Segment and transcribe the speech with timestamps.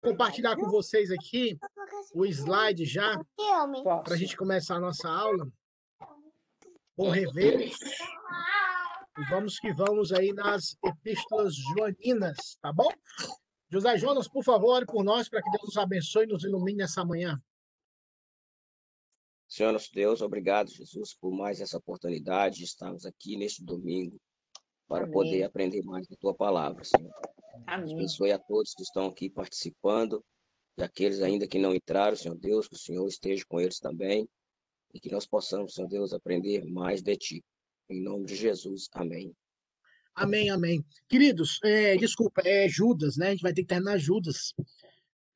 [0.00, 1.58] compartilhar com vocês aqui
[2.14, 3.20] o slide já,
[4.04, 5.46] para a gente começar a nossa aula.
[6.96, 7.70] Bom rever.
[9.18, 12.88] E vamos que vamos aí nas epístolas joaninas, tá bom?
[13.68, 16.78] José Jonas, por favor, ore por nós, para que Deus nos abençoe e nos ilumine
[16.78, 17.40] nessa manhã.
[19.46, 24.20] Senhor nosso Deus, obrigado, Jesus, por mais essa oportunidade de estarmos aqui neste domingo
[24.90, 25.12] para Amém.
[25.12, 27.14] poder aprender mais da tua palavra, Senhor.
[27.64, 27.94] Amém.
[27.94, 30.22] Abençoe a todos que estão aqui participando
[30.76, 34.28] e aqueles ainda que não entraram, Senhor Deus, que o Senhor esteja com eles também
[34.92, 37.44] e que nós possamos, Senhor Deus, aprender mais de Ti.
[37.88, 38.88] Em nome de Jesus.
[38.92, 39.32] Amém.
[40.12, 40.84] Amém, amém.
[41.08, 43.28] Queridos, é, desculpa, é Judas, né?
[43.28, 44.52] A gente vai ter que terminar Judas.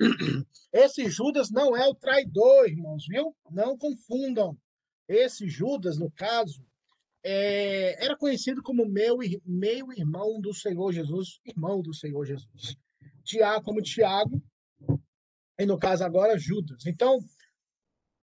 [0.73, 3.37] Esse Judas não é o traidor, irmãos, viu?
[3.53, 4.59] Não confundam.
[5.09, 6.67] Esse Judas, no caso,
[7.25, 12.77] é, era conhecido como meu, meio irmão do Senhor Jesus, irmão do Senhor Jesus.
[13.25, 14.43] Tiago, como Tiago,
[15.59, 16.85] e no caso agora Judas.
[16.87, 17.19] Então,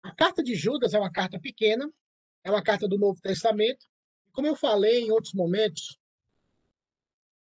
[0.02, 1.90] a carta de Judas é uma carta pequena,
[2.44, 3.86] é uma carta do Novo Testamento.
[4.32, 5.98] Como eu falei em outros momentos,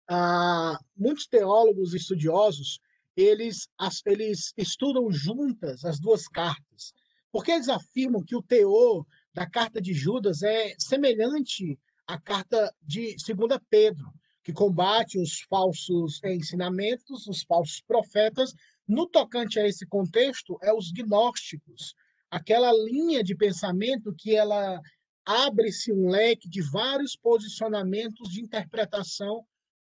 [0.09, 2.79] ah, muitos teólogos estudiosos
[3.15, 3.69] eles,
[4.05, 6.93] eles estudam juntas as duas cartas,
[7.31, 13.15] porque eles afirmam que o teor da carta de Judas é semelhante à carta de
[13.15, 18.53] 2 Pedro, que combate os falsos ensinamentos, os falsos profetas.
[18.87, 21.95] No tocante a esse contexto, é os gnósticos,
[22.29, 24.79] aquela linha de pensamento que ela
[25.25, 29.45] abre-se um leque de vários posicionamentos de interpretação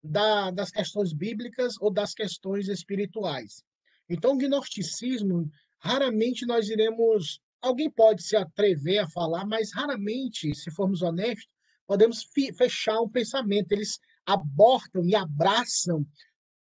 [0.03, 3.63] da, das questões bíblicas ou das questões espirituais.
[4.09, 10.71] Então, o gnosticismo, raramente nós iremos Alguém pode se atrever a falar, mas raramente, se
[10.71, 11.47] formos honestos,
[11.85, 13.71] podemos fechar um pensamento.
[13.71, 16.05] Eles abortam e abraçam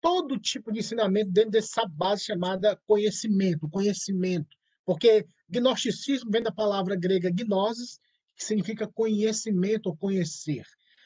[0.01, 4.55] todo tipo de ensinamento dentro dessa base chamada conhecimento, conhecimento.
[4.85, 7.99] Porque gnosticismo vem da palavra grega gnosis,
[8.35, 10.63] que significa conhecimento ou conhecer.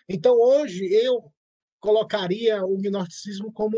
[0.07, 1.31] Então, hoje, eu
[1.79, 3.75] colocaria o gnosticismo como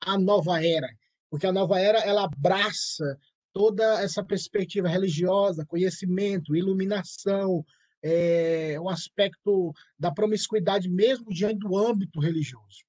[0.00, 0.88] a nova era,
[1.28, 3.18] porque a nova era ela abraça
[3.52, 7.64] toda essa perspectiva religiosa, conhecimento, iluminação,
[8.02, 12.84] é, o aspecto da promiscuidade mesmo diante do âmbito religioso.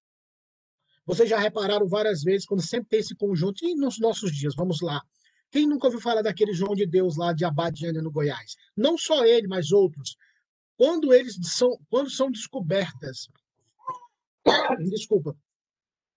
[1.05, 4.81] Vocês já repararam várias vezes, quando sempre tem esse conjunto, e nos nossos dias, vamos
[4.81, 5.01] lá.
[5.51, 8.55] Quem nunca ouviu falar daquele João de Deus lá de Abadiânia, no Goiás?
[8.75, 10.15] Não só ele, mas outros.
[10.77, 13.27] Quando eles são, quando são descobertas,
[14.89, 15.35] desculpa,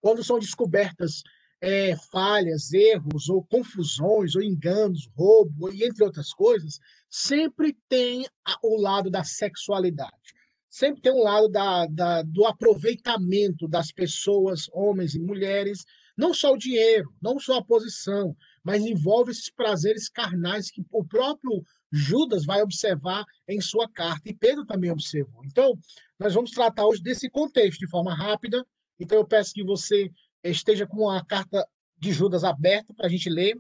[0.01, 1.23] quando são descobertas
[1.61, 6.79] é, falhas, erros, ou confusões, ou enganos, roubo, e entre outras coisas,
[7.09, 8.27] sempre tem
[8.63, 10.35] o lado da sexualidade.
[10.69, 15.85] Sempre tem um lado da, da, do aproveitamento das pessoas, homens e mulheres,
[16.17, 21.05] não só o dinheiro, não só a posição, mas envolve esses prazeres carnais que o
[21.05, 21.63] próprio
[21.93, 25.45] Judas vai observar em sua carta, e Pedro também observou.
[25.45, 25.79] Então,
[26.19, 28.67] nós vamos tratar hoje desse contexto de forma rápida.
[28.99, 30.11] Então, eu peço que você
[30.43, 31.67] esteja com a carta
[31.99, 33.57] de Judas aberta para a gente ler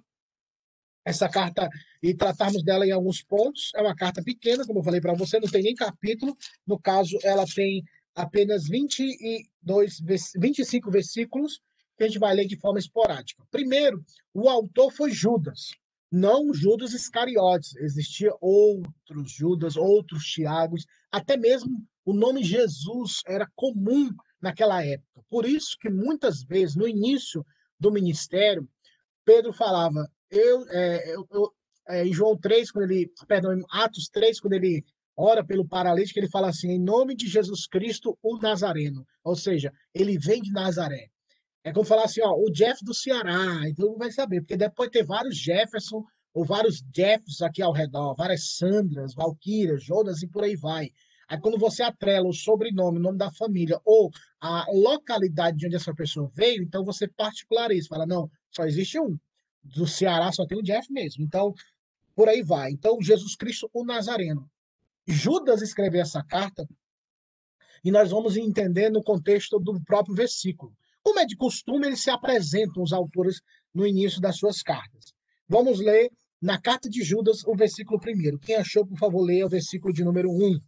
[1.04, 1.68] essa carta
[2.02, 3.70] e tratarmos dela em alguns pontos.
[3.76, 6.36] É uma carta pequena, como eu falei para você, não tem nem capítulo.
[6.66, 7.82] No caso, ela tem
[8.14, 10.00] apenas 22,
[10.36, 11.60] 25 versículos
[11.96, 13.44] que a gente vai ler de forma esporádica.
[13.50, 14.04] Primeiro,
[14.34, 15.70] o autor foi Judas,
[16.10, 17.76] não Judas Iscariotes.
[17.76, 24.10] Existia outros Judas, outros Tiagos, até mesmo o nome Jesus era comum
[24.40, 25.22] naquela época.
[25.28, 27.44] Por isso que muitas vezes, no início
[27.78, 28.68] do ministério,
[29.24, 31.52] Pedro falava, eu, é, eu, eu
[31.88, 34.84] é, em João 3, quando ele, perdão, em Atos 3, quando ele
[35.16, 39.06] ora pelo paralítico, ele fala assim, em nome de Jesus Cristo, o Nazareno.
[39.24, 41.08] Ou seja, ele vem de Nazaré.
[41.64, 44.90] É como falar assim, ó, o Jeff do Ceará, então não vai saber, porque depois
[44.90, 50.44] ter vários Jefferson ou vários Jeffs aqui ao redor, várias Sandras, Valquírias, Jonas e por
[50.44, 50.90] aí vai.
[51.28, 55.76] Aí quando você atrela o sobrenome, o nome da família ou a localidade de onde
[55.76, 59.18] essa pessoa veio, então você particulariza, fala, não, só existe um.
[59.62, 61.24] Do Ceará só tem o Jeff mesmo.
[61.24, 61.52] Então,
[62.14, 62.70] por aí vai.
[62.70, 64.48] Então, Jesus Cristo, o Nazareno.
[65.06, 66.66] Judas escreveu essa carta
[67.84, 70.72] e nós vamos entender no contexto do próprio versículo.
[71.02, 73.40] Como é de costume, eles se apresentam, os autores,
[73.72, 75.12] no início das suas cartas.
[75.48, 76.10] Vamos ler
[76.42, 78.38] na carta de Judas o versículo primeiro.
[78.38, 80.58] Quem achou, por favor, leia o versículo de número 1.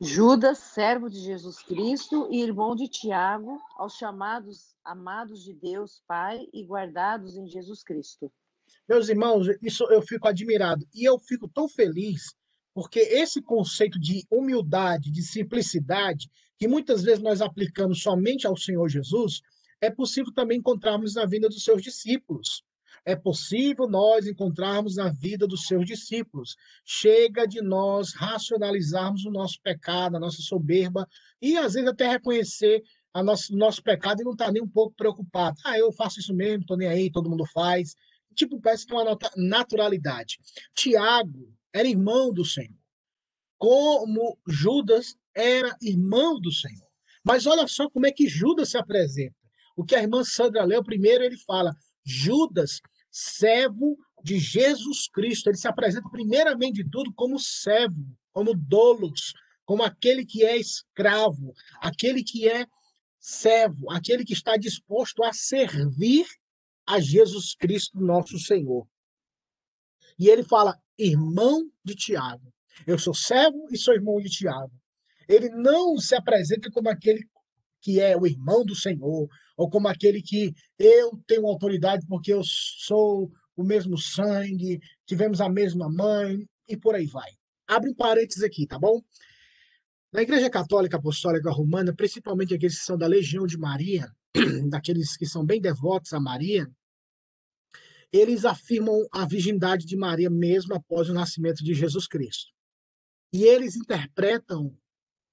[0.00, 6.46] Judas, servo de Jesus Cristo e irmão de Tiago, aos chamados amados de Deus Pai
[6.52, 8.30] e guardados em Jesus Cristo.
[8.88, 12.34] Meus irmãos, isso eu fico admirado e eu fico tão feliz
[12.76, 16.28] porque esse conceito de humildade, de simplicidade,
[16.58, 19.40] que muitas vezes nós aplicamos somente ao Senhor Jesus,
[19.80, 22.62] é possível também encontrarmos na vida dos seus discípulos.
[23.06, 26.56] É possível nós encontrarmos na vida dos seus discípulos.
[26.84, 31.06] Chega de nós racionalizarmos o nosso pecado, a nossa soberba,
[31.40, 32.82] e às vezes até reconhecer
[33.14, 35.56] o nosso, nosso pecado e não estar tá nem um pouco preocupado.
[35.64, 37.94] Ah, eu faço isso mesmo, estou nem aí, todo mundo faz.
[38.34, 40.38] Tipo, parece que é uma naturalidade.
[40.74, 42.76] Tiago era irmão do Senhor.
[43.56, 46.88] Como Judas era irmão do Senhor.
[47.24, 49.36] Mas olha só como é que Judas se apresenta.
[49.76, 51.74] O que a irmã Sandra leu primeiro, ele fala:
[52.04, 52.80] Judas,
[53.16, 55.48] servo de Jesus Cristo.
[55.48, 59.32] Ele se apresenta primeiramente de tudo como servo, como dolos,
[59.64, 62.66] como aquele que é escravo, aquele que é
[63.18, 66.26] servo, aquele que está disposto a servir
[66.86, 68.86] a Jesus Cristo, nosso Senhor.
[70.18, 72.52] E ele fala, irmão de Tiago.
[72.86, 74.72] Eu sou servo e sou irmão de Tiago.
[75.26, 77.26] Ele não se apresenta como aquele
[77.80, 82.42] que é o irmão do Senhor, ou como aquele que eu tenho autoridade porque eu
[82.44, 87.30] sou o mesmo sangue, tivemos a mesma mãe, e por aí vai.
[87.66, 89.00] Abre um parênteses aqui, tá bom?
[90.12, 94.06] Na Igreja Católica Apostólica Romana, principalmente aqueles que são da Legião de Maria,
[94.68, 96.70] daqueles que são bem devotos a Maria,
[98.12, 102.52] eles afirmam a virgindade de Maria mesmo após o nascimento de Jesus Cristo.
[103.32, 104.76] E eles interpretam,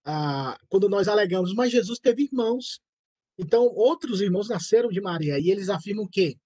[0.06, 2.80] ah, quando nós alegamos, mas Jesus teve irmãos.
[3.38, 5.39] Então, outros irmãos nasceram de Maria.
[5.39, 6.38] E eles afirmam que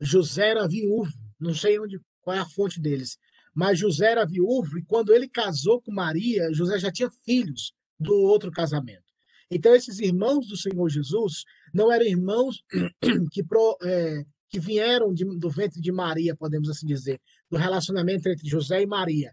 [0.00, 1.10] José era viúvo.
[1.38, 3.18] Não sei onde, qual é a fonte deles.
[3.54, 8.14] Mas José era viúvo e quando ele casou com Maria, José já tinha filhos do
[8.14, 9.02] outro casamento.
[9.50, 12.62] Então, esses irmãos do Senhor Jesus não eram irmãos
[13.32, 17.20] que, pro, é, que vieram de, do ventre de Maria, podemos assim dizer,
[17.50, 19.32] do relacionamento entre José e Maria.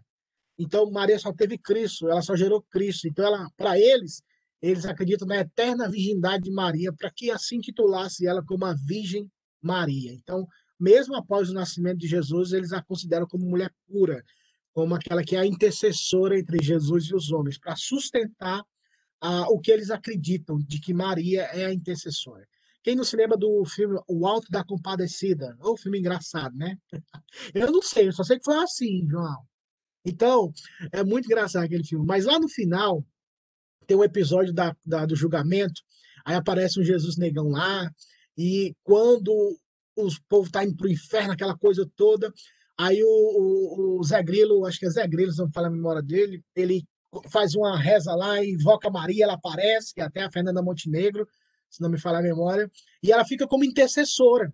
[0.58, 3.06] Então, Maria só teve Cristo, ela só gerou Cristo.
[3.06, 4.22] Então, para eles,
[4.60, 9.30] eles acreditam na eterna virgindade de Maria, para que assim titulasse ela como a Virgem
[9.62, 10.12] Maria.
[10.12, 10.46] Então,
[10.78, 14.22] mesmo após o nascimento de Jesus, eles a consideram como mulher pura,
[14.72, 18.62] como aquela que é a intercessora entre Jesus e os homens, para sustentar
[19.20, 22.46] ah, o que eles acreditam de que Maria é a intercessora.
[22.82, 25.56] Quem não se lembra do filme O Alto da Compadecida?
[25.60, 26.78] Ou filme engraçado, né?
[27.54, 29.42] Eu não sei, eu só sei que foi assim, João.
[30.04, 30.52] Então,
[30.92, 32.06] é muito engraçado aquele filme.
[32.06, 33.04] Mas lá no final,
[33.86, 35.80] tem um episódio da, da do julgamento,
[36.24, 37.90] aí aparece um Jesus negão lá,
[38.36, 39.58] e quando
[39.96, 42.32] os povo tá indo pro inferno, aquela coisa toda,
[42.78, 45.70] Aí o, o, o Zé Grilo, acho que é Zé Grilo, se não falar a
[45.70, 46.84] memória dele, ele
[47.30, 51.26] faz uma reza lá, invoca Maria, ela aparece, que é até a Fernanda Montenegro,
[51.70, 52.70] se não me falar a memória,
[53.02, 54.52] e ela fica como intercessora.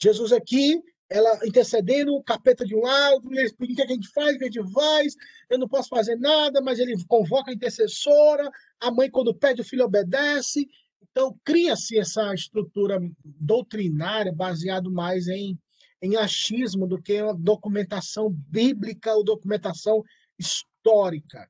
[0.00, 0.78] Jesus aqui,
[1.10, 4.38] ela intercedendo, o capeta de um lado, ele explica o que a gente faz, o
[4.38, 5.14] que a gente faz,
[5.50, 9.64] eu não posso fazer nada, mas ele convoca a intercessora, a mãe, quando pede, o
[9.64, 10.66] filho obedece.
[11.10, 15.58] Então, cria-se essa estrutura doutrinária baseado mais em
[16.04, 20.02] em achismo do que uma documentação bíblica ou documentação
[20.38, 21.48] histórica.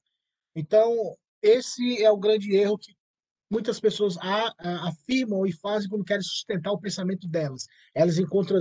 [0.55, 2.95] Então, esse é o grande erro que
[3.50, 4.17] muitas pessoas
[4.58, 7.67] afirmam e fazem quando querem sustentar o pensamento delas.
[7.94, 8.58] Elas encontram,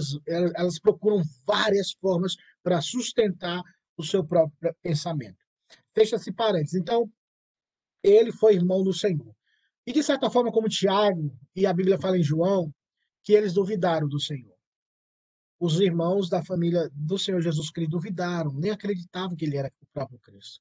[0.56, 3.62] elas procuram várias formas para sustentar
[3.98, 5.38] o seu próprio pensamento.
[5.94, 6.76] Fecha-se parênteses.
[6.76, 7.10] Então,
[8.02, 9.34] ele foi irmão do Senhor.
[9.86, 12.74] E de certa forma, como Tiago e a Bíblia fala em João,
[13.24, 14.54] que eles duvidaram do Senhor
[15.64, 19.86] os irmãos da família do Senhor Jesus Cristo duvidaram, nem acreditavam que ele era o
[19.94, 20.60] próprio Cristo.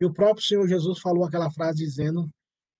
[0.00, 2.30] E o próprio Senhor Jesus falou aquela frase dizendo,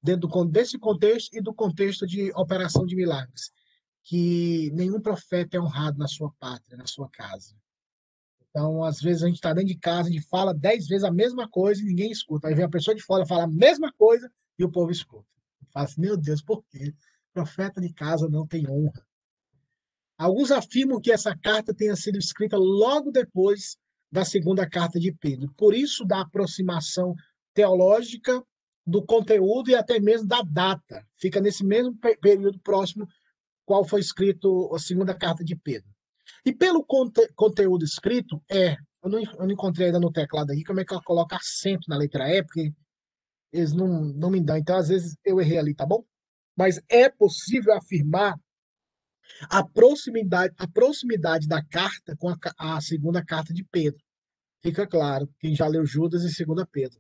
[0.05, 3.51] dentro desse contexto e do contexto de operação de milagres,
[4.03, 7.57] que nenhum profeta é honrado na sua pátria, na sua casa.
[8.51, 11.49] Então, às vezes a gente está dentro de casa, gente fala dez vezes a mesma
[11.49, 12.49] coisa e ninguém escuta.
[12.49, 15.27] Aí vem a pessoa de fora fala a mesma coisa e o povo escuta.
[15.73, 16.95] Fala assim, meu Deus, por quê?
[17.33, 19.05] Profeta de casa não tem honra.
[20.19, 23.79] Alguns afirmam que essa carta tenha sido escrita logo depois
[24.13, 25.51] da segunda carta de Pedro.
[25.57, 27.15] Por isso, da aproximação
[27.55, 28.45] teológica
[28.87, 31.07] do conteúdo e até mesmo da data.
[31.17, 33.07] Fica nesse mesmo período próximo
[33.65, 35.89] qual foi escrito a segunda carta de Pedro.
[36.45, 38.77] E pelo conte conteúdo escrito, é.
[39.03, 41.91] Eu não, eu não, encontrei ainda no teclado aqui como é que eu coloco acento
[41.91, 42.73] na letra E, porque
[43.53, 44.57] eles não, não me dão.
[44.57, 46.03] Então, às vezes, eu errei ali, tá bom?
[46.57, 48.35] Mas é possível afirmar
[49.51, 54.03] a proximidade, a proximidade da carta com a, a segunda carta de Pedro.
[54.63, 56.99] Fica claro, quem já leu Judas e segunda Pedro.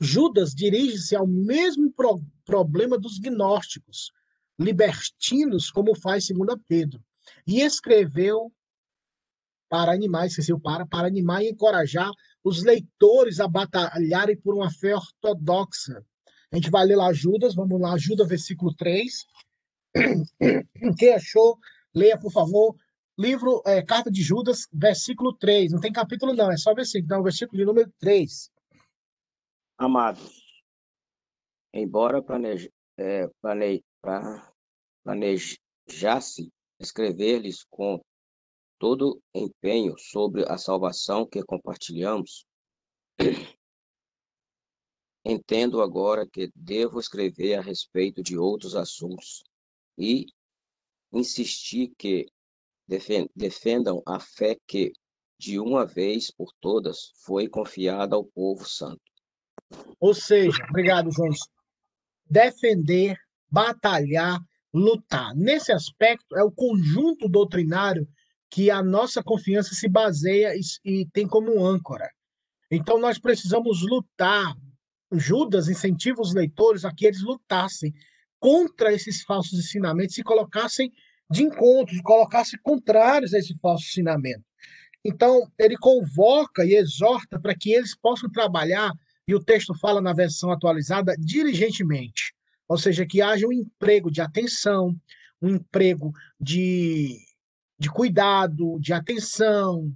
[0.00, 4.12] Judas dirige-se ao mesmo pro, problema dos gnósticos,
[4.58, 7.02] libertinos, como faz segunda Pedro,
[7.46, 8.52] e escreveu
[9.68, 12.10] para animar, esqueceu para, para animar e encorajar
[12.44, 16.04] os leitores a batalharem por uma fé ortodoxa,
[16.52, 19.26] A gente vai ler lá Judas, vamos lá, Judas, versículo 3.
[20.98, 21.58] Quem achou,
[21.94, 22.76] leia, por favor.
[23.18, 25.72] Livro, é, Carta de Judas, versículo 3.
[25.72, 27.06] Não tem capítulo, não, é só versículo.
[27.06, 28.50] Então, versículo de número 3.
[29.76, 30.62] Amados,
[31.72, 34.52] embora planeje, é, plane, pra,
[35.02, 38.00] planejasse escrever-lhes com
[38.78, 42.46] todo empenho sobre a salvação que compartilhamos,
[45.24, 49.42] entendo agora que devo escrever a respeito de outros assuntos
[49.98, 50.26] e
[51.12, 52.26] insistir que
[52.86, 54.92] defendam a fé que,
[55.36, 59.13] de uma vez por todas, foi confiada ao povo santo.
[60.00, 61.30] Ou seja, obrigado, João.
[62.28, 63.16] Defender,
[63.50, 64.38] batalhar,
[64.72, 65.34] lutar.
[65.34, 68.06] Nesse aspecto, é o conjunto doutrinário
[68.50, 72.08] que a nossa confiança se baseia e, e tem como âncora.
[72.70, 74.54] Então, nós precisamos lutar.
[75.12, 77.92] Judas incentiva os leitores a que eles lutassem
[78.40, 80.92] contra esses falsos ensinamentos e colocassem
[81.30, 84.44] de encontros, colocassem contrários a esse falso ensinamento.
[85.04, 88.92] Então, ele convoca e exorta para que eles possam trabalhar
[89.26, 92.34] e o texto fala na versão atualizada, diligentemente.
[92.68, 94.94] Ou seja, que haja um emprego de atenção,
[95.40, 97.18] um emprego de,
[97.78, 99.94] de cuidado, de atenção,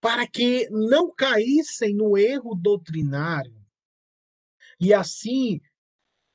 [0.00, 3.54] para que não caíssem no erro doutrinário.
[4.80, 5.60] E assim,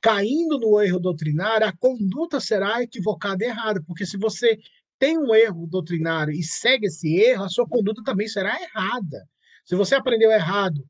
[0.00, 4.58] caindo no erro doutrinário, a conduta será equivocada e errada, porque se você
[4.98, 9.28] tem um erro doutrinário e segue esse erro, a sua conduta também será errada.
[9.64, 10.82] Se você aprendeu errado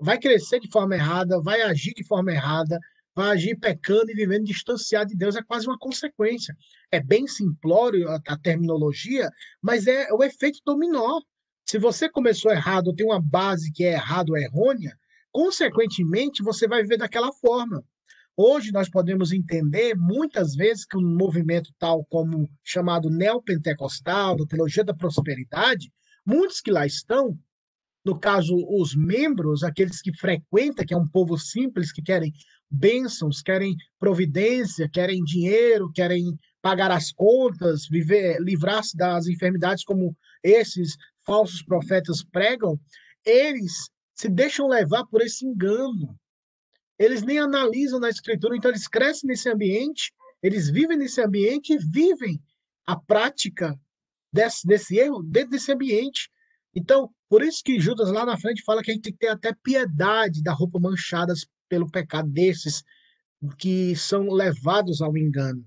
[0.00, 2.78] vai crescer de forma errada, vai agir de forma errada,
[3.14, 6.56] vai agir pecando e vivendo distanciado de Deus, é quase uma consequência.
[6.90, 9.30] É bem simplório a, a terminologia,
[9.60, 11.20] mas é o efeito dominó.
[11.66, 14.96] Se você começou errado, tem uma base que é errada ou errônea,
[15.30, 17.84] consequentemente você vai viver daquela forma.
[18.36, 24.82] Hoje nós podemos entender muitas vezes que um movimento tal como chamado neopentecostal, da teologia
[24.82, 25.92] da prosperidade,
[26.24, 27.38] muitos que lá estão
[28.04, 32.32] no caso, os membros, aqueles que frequentam, que é um povo simples, que querem
[32.70, 40.96] bênçãos, querem providência, querem dinheiro, querem pagar as contas, viver, livrar-se das enfermidades como esses
[41.26, 42.78] falsos profetas pregam,
[43.24, 46.18] eles se deixam levar por esse engano.
[46.98, 51.78] Eles nem analisam na escritura, então eles crescem nesse ambiente, eles vivem nesse ambiente e
[51.78, 52.40] vivem
[52.86, 53.78] a prática
[54.32, 56.30] desse, desse erro dentro desse ambiente.
[56.74, 59.28] Então, por isso que Judas lá na frente fala que a gente tem que ter
[59.28, 62.82] até piedade da roupa manchadas pelo pecado desses
[63.58, 65.64] que são levados ao engano.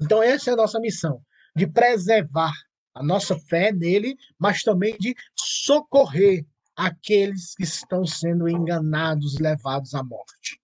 [0.00, 1.22] Então, essa é a nossa missão,
[1.54, 2.52] de preservar
[2.94, 10.02] a nossa fé nele, mas também de socorrer aqueles que estão sendo enganados, levados à
[10.02, 10.60] morte.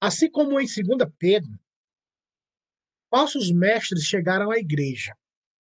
[0.00, 1.50] Assim como em 2 Pedro,
[3.10, 5.16] falsos mestres chegaram à igreja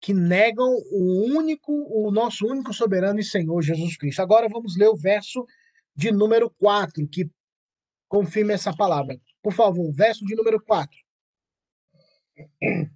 [0.04, 4.20] que negam o único, o nosso único soberano e Senhor Jesus Cristo.
[4.20, 5.46] Agora vamos ler o verso
[5.96, 7.30] de número 4, que
[8.06, 9.18] confirma essa palavra.
[9.42, 10.94] Por favor, verso de número 4.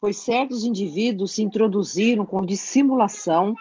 [0.00, 3.54] Pois certos indivíduos se introduziram com dissimulação,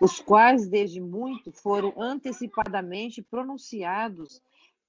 [0.00, 4.40] os quais desde muito foram antecipadamente pronunciados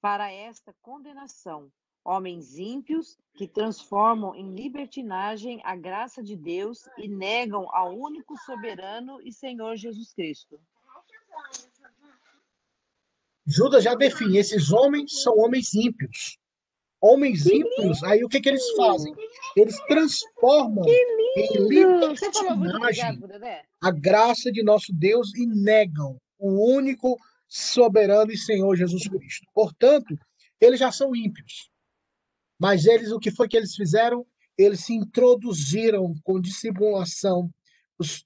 [0.02, 1.70] para esta condenação.
[2.04, 9.20] Homens ímpios que transformam em libertinagem a graça de Deus e negam ao único soberano
[9.22, 10.60] e Senhor Jesus Cristo.
[13.46, 16.36] Judas já define: esses homens são homens ímpios.
[17.00, 19.12] Homens ímpios, aí o que, que eles fazem?
[19.56, 23.20] Eles transformam em libertinagem
[23.80, 27.16] a graça de nosso Deus e negam o único
[27.54, 29.46] soberano e Senhor Jesus Cristo.
[29.52, 30.18] Portanto,
[30.58, 31.68] eles já são ímpios.
[32.58, 34.26] Mas eles, o que foi que eles fizeram?
[34.56, 37.52] Eles se introduziram com dissimulação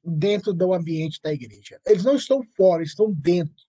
[0.05, 1.81] dentro do ambiente da igreja.
[1.85, 3.67] Eles não estão fora, estão dentro.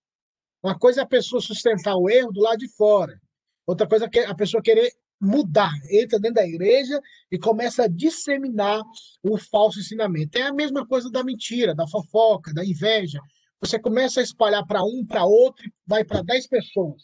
[0.61, 3.19] Uma coisa é a pessoa sustentar o erro do lado de fora.
[3.65, 8.83] Outra coisa é a pessoa querer mudar, entra dentro da igreja e começa a disseminar
[9.23, 10.37] o falso ensinamento.
[10.37, 13.19] É a mesma coisa da mentira, da fofoca, da inveja,
[13.59, 17.03] você começa a espalhar para um, para outro, vai para dez pessoas.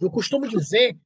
[0.00, 0.96] Eu costumo dizer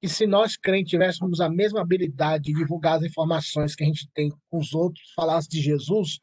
[0.00, 4.08] que se nós crentes tivéssemos a mesma habilidade de divulgar as informações que a gente
[4.14, 6.18] tem com os outros, falasse de Jesus,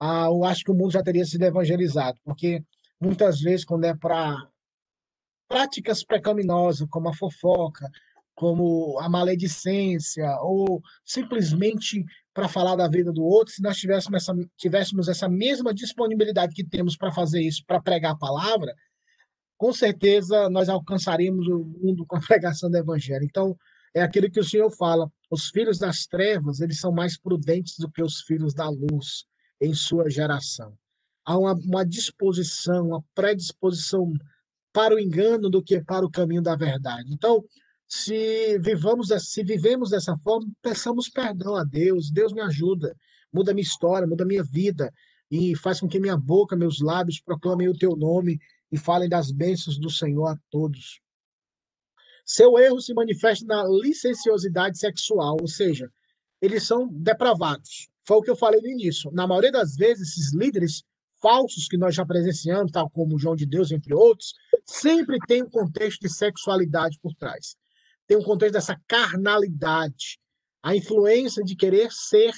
[0.00, 2.62] ah, eu acho que o mundo já teria sido evangelizado, porque
[3.00, 4.48] muitas vezes quando é para
[5.48, 7.88] práticas pecaminosas, como a fofoca,
[8.34, 12.04] como a maledicência, ou simplesmente
[12.36, 16.62] para falar da vida do outro, se nós tivéssemos essa, tivéssemos essa mesma disponibilidade que
[16.62, 18.74] temos para fazer isso, para pregar a palavra,
[19.56, 23.24] com certeza nós alcançaríamos o mundo com a pregação do evangelho.
[23.24, 23.56] Então,
[23.94, 27.90] é aquilo que o Senhor fala: os filhos das trevas, eles são mais prudentes do
[27.90, 29.24] que os filhos da luz
[29.58, 30.76] em sua geração.
[31.24, 34.12] Há uma, uma disposição, uma predisposição
[34.74, 37.10] para o engano do que para o caminho da verdade.
[37.14, 37.42] Então,
[37.88, 42.10] se vivamos, se vivemos dessa forma, peçamos perdão a Deus.
[42.10, 42.94] Deus me ajuda,
[43.32, 44.92] muda minha história, muda minha vida
[45.30, 48.38] e faz com que minha boca, meus lábios proclamem o teu nome
[48.70, 51.00] e falem das bênçãos do Senhor a todos.
[52.24, 55.88] Seu erro se manifesta na licenciosidade sexual, ou seja,
[56.42, 57.88] eles são depravados.
[58.04, 59.10] Foi o que eu falei no início.
[59.12, 60.82] Na maioria das vezes, esses líderes
[61.22, 65.48] falsos que nós já presenciamos, tal como João de Deus, entre outros, sempre tem um
[65.48, 67.56] contexto de sexualidade por trás.
[68.06, 70.18] Tem um contexto dessa carnalidade,
[70.62, 72.32] a influência de querer ser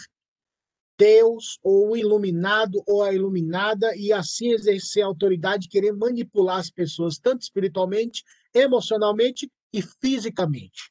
[0.99, 7.19] Deus ou iluminado ou a iluminada e assim exercer a autoridade, querer manipular as pessoas
[7.19, 10.91] tanto espiritualmente, emocionalmente e fisicamente.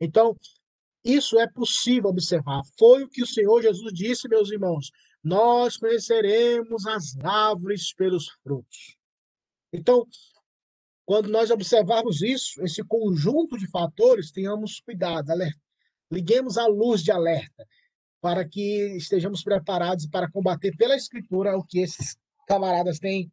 [0.00, 0.36] Então,
[1.04, 2.62] isso é possível observar.
[2.78, 4.90] Foi o que o Senhor Jesus disse, meus irmãos.
[5.24, 8.96] Nós conheceremos as árvores pelos frutos.
[9.72, 10.06] Então,
[11.08, 15.58] quando nós observarmos isso, esse conjunto de fatores, tenhamos cuidado, alerta.
[16.12, 17.66] liguemos a luz de alerta
[18.20, 22.14] para que estejamos preparados para combater pela Escritura o que esses
[22.46, 23.32] camaradas têm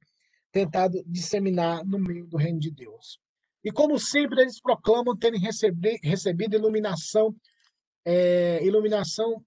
[0.53, 3.19] tentado disseminar no meio do reino de Deus.
[3.61, 7.35] E como sempre, eles proclamam terem recebido iluminação,
[8.05, 9.45] é, iluminação,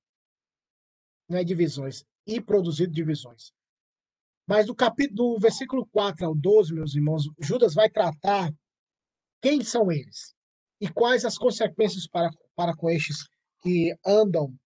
[1.27, 3.55] não é divisões, e produzido divisões.
[4.49, 8.51] Mas do capítulo, do versículo 4 ao 12, meus irmãos, Judas vai tratar
[9.43, 10.35] quem são eles
[10.81, 13.29] e quais as consequências para, para com estes
[13.61, 14.59] que andam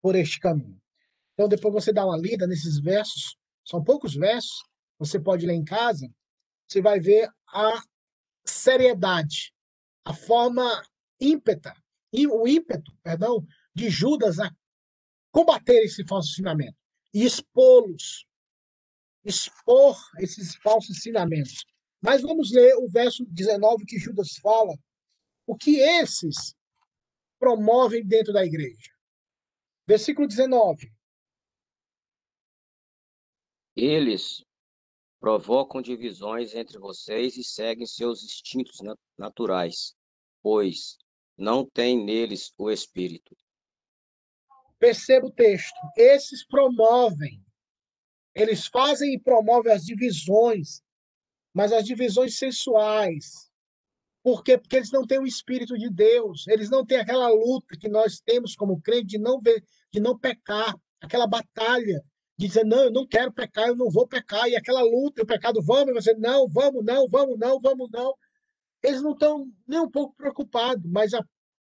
[0.00, 0.80] por este caminho.
[1.34, 4.62] Então, depois você dá uma lida nesses versos, são poucos versos,
[4.98, 6.08] você pode ler em casa,
[6.66, 7.82] você vai ver a
[8.42, 9.52] seriedade,
[10.02, 10.82] a forma
[11.20, 11.74] ímpeta,
[12.30, 14.50] o ímpeto, perdão, de Judas a
[15.30, 16.76] combater esse falso ensinamento
[17.12, 18.24] e expô-los,
[19.24, 21.64] expor esses falsos ensinamentos.
[22.00, 24.76] Mas vamos ler o verso 19 que Judas fala,
[25.46, 26.54] o que esses
[27.38, 28.90] promovem dentro da igreja.
[29.86, 30.92] Versículo 19.
[33.76, 34.44] Eles
[35.18, 38.78] provocam divisões entre vocês e seguem seus instintos
[39.18, 39.94] naturais,
[40.42, 40.98] pois
[41.36, 43.36] não têm neles o espírito.
[44.78, 45.74] Perceba o texto.
[45.96, 47.42] Esses promovem,
[48.34, 50.82] eles fazem e promovem as divisões,
[51.52, 53.50] mas as divisões sensuais,
[54.22, 54.56] por quê?
[54.56, 58.20] Porque eles não têm o Espírito de Deus, eles não têm aquela luta que nós
[58.20, 62.02] temos como crente de não ver, de não pecar, aquela batalha
[62.36, 65.26] de dizer, não, eu não quero pecar, eu não vou pecar, e aquela luta, o
[65.26, 68.14] pecado, vamos, e você, não, vamos, não, vamos, não, vamos, não.
[68.82, 71.20] Eles não estão nem um pouco preocupados, mas a,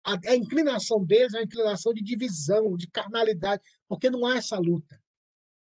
[0.03, 4.57] a, a inclinação deles é uma inclinação de divisão, de carnalidade, porque não há essa
[4.57, 5.01] luta,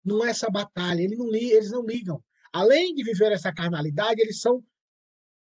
[0.04, 2.22] não há essa batalha, eles não, eles não ligam.
[2.52, 4.64] Além de viver essa carnalidade, eles são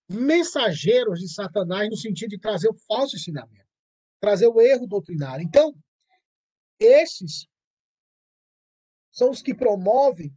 [0.10, 3.68] mensageiros de Satanás no sentido de trazer o falso ensinamento,
[4.20, 5.44] trazer o erro doutrinário.
[5.44, 5.74] Então,
[6.80, 7.48] esses
[9.12, 10.34] são os que promovem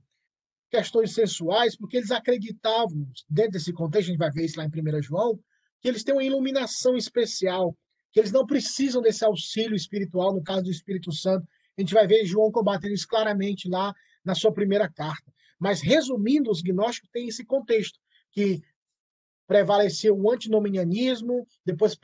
[0.70, 4.68] questões sensuais, porque eles acreditavam, dentro desse contexto, a gente vai ver isso lá em
[4.68, 5.38] 1 João,
[5.81, 7.77] que eles têm uma iluminação especial,
[8.11, 11.46] que eles não precisam desse auxílio espiritual, no caso do Espírito Santo.
[11.76, 15.32] A gente vai ver João combatendo isso claramente lá na sua primeira carta.
[15.58, 17.98] Mas, resumindo, os gnósticos têm esse contexto,
[18.30, 18.61] que
[19.46, 21.96] prevaleceu o antinomianismo, depois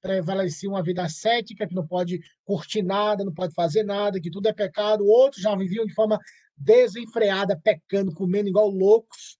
[0.00, 4.48] prevaleceu uma vida ascética, que não pode curtir nada, não pode fazer nada, que tudo
[4.48, 5.06] é pecado.
[5.06, 6.18] Outros já viviam de forma
[6.56, 9.38] desenfreada, pecando, comendo igual loucos.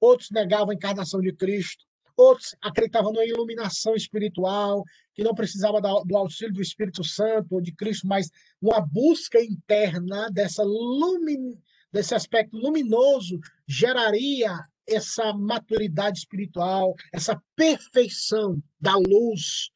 [0.00, 1.84] Outros negavam a encarnação de Cristo.
[2.16, 4.82] Outros acreditavam numa iluminação espiritual,
[5.14, 10.30] que não precisava do auxílio do Espírito Santo ou de Cristo, mas uma busca interna
[10.30, 11.58] dessa lumin,
[11.92, 19.70] desse aspecto luminoso geraria essa maturidade espiritual, essa perfeição da luz,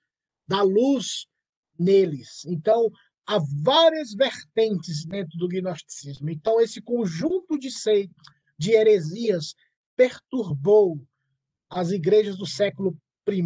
[0.47, 1.27] da luz
[1.79, 2.45] neles.
[2.47, 2.91] Então,
[3.27, 6.31] há várias vertentes dentro do gnosticismo.
[6.31, 8.09] Então, esse conjunto de, sei,
[8.59, 9.55] de heresias
[9.97, 11.01] perturbou
[11.71, 12.97] as igrejas do século
[13.29, 13.43] I,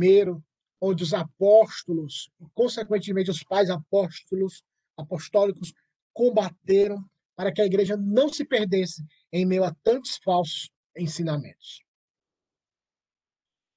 [0.80, 4.62] onde os apóstolos, consequentemente os pais apóstolos,
[4.96, 5.72] apostólicos,
[6.12, 6.98] combateram
[7.36, 11.82] para que a igreja não se perdesse em meio a tantos falsos ensinamentos.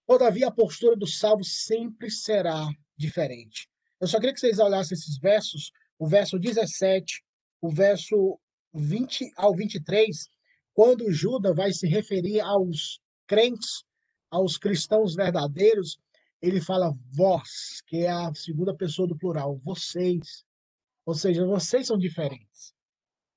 [0.06, 3.68] Todavia, a postura do salvo sempre será diferente.
[4.00, 7.22] Eu só queria que vocês olhassem esses versos, o verso 17
[7.62, 8.40] o verso
[8.74, 10.30] 20 ao 23,
[10.74, 13.84] quando Judas vai se referir aos crentes,
[14.30, 16.00] aos cristãos verdadeiros,
[16.42, 20.46] ele fala vós, que é a segunda pessoa do plural, vocês.
[21.06, 22.74] Ou seja, vocês são diferentes.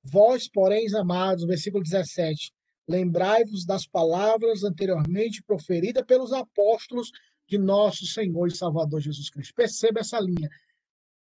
[0.02, 2.52] Vós, porém, amados, versículo 17,
[2.88, 7.10] lembrai-vos das palavras anteriormente proferidas pelos apóstolos
[7.46, 9.54] de nosso Senhor e Salvador Jesus Cristo.
[9.54, 10.48] Perceba essa linha.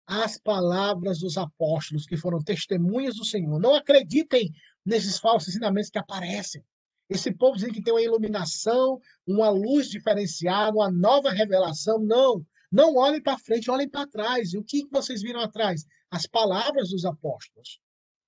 [0.07, 3.59] As palavras dos apóstolos que foram testemunhas do Senhor.
[3.59, 4.53] Não acreditem
[4.85, 6.63] nesses falsos ensinamentos que aparecem.
[7.09, 11.99] Esse povo dizendo que tem uma iluminação, uma luz diferenciada, uma nova revelação.
[11.99, 12.45] Não.
[12.71, 14.53] Não olhem para frente, olhem para trás.
[14.53, 15.85] E o que vocês viram atrás?
[16.09, 17.79] As palavras dos apóstolos,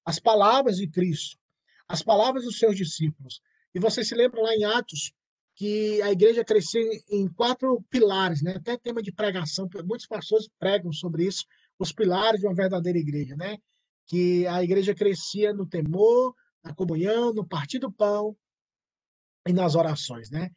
[0.05, 1.37] as palavras de Cristo,
[1.87, 3.41] as palavras dos seus discípulos.
[3.73, 5.11] E vocês se lembram lá em Atos
[5.55, 8.55] que a igreja crescia em quatro pilares, né?
[8.57, 11.43] Até tema de pregação, muitos pastores pregam sobre isso,
[11.79, 13.57] os pilares de uma verdadeira igreja, né?
[14.05, 18.37] Que a igreja crescia no temor, na comunhão, no partir do pão
[19.47, 20.49] e nas orações, né?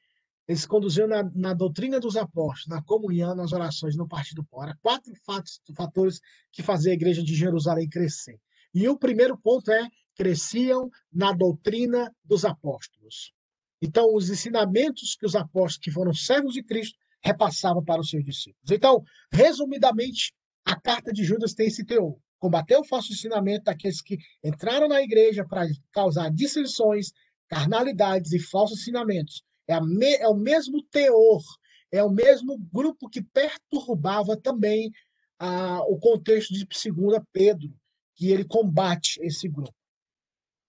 [0.49, 4.65] Eles conduziam na, na, doutrina dos apóstolos, na comunhão, nas orações, no partir do pão.
[4.65, 8.37] Era quatro fatos, fatores que faziam a igreja de Jerusalém crescer.
[8.75, 13.33] E o primeiro ponto é cresciam na doutrina dos apóstolos.
[13.81, 18.25] Então, os ensinamentos que os apóstolos, que foram servos de Cristo, repassavam para os seus
[18.25, 18.71] discípulos.
[18.71, 20.33] Então, resumidamente,
[20.65, 25.03] a carta de Judas tem esse teor combater o falso ensinamento daqueles que entraram na
[25.03, 27.13] igreja para causar dissensões,
[27.51, 29.43] carnalidades e falsos ensinamentos.
[29.67, 31.43] É, me, é o mesmo teor,
[31.93, 34.91] é o mesmo grupo que perturbava também
[35.39, 37.69] ah, o contexto de 2 Pedro,
[38.15, 39.75] que ele combate esse grupo.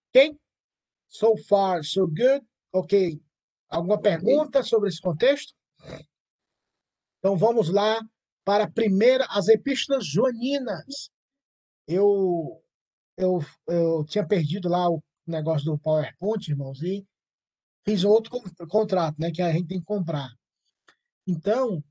[0.08, 0.36] Ok?
[1.08, 2.44] So far, so good.
[2.72, 3.20] Ok.
[3.68, 5.54] Alguma pergunta sobre esse contexto?
[7.18, 8.00] Então vamos lá
[8.44, 11.10] para a primeira, as epístolas joaninas
[11.86, 12.62] eu,
[13.16, 17.06] eu, eu tinha perdido lá o negócio do PowerPoint, irmãos, e
[17.84, 18.30] fiz outro
[18.68, 20.30] contrato, né, que a gente tem que comprar.
[21.26, 21.82] Então,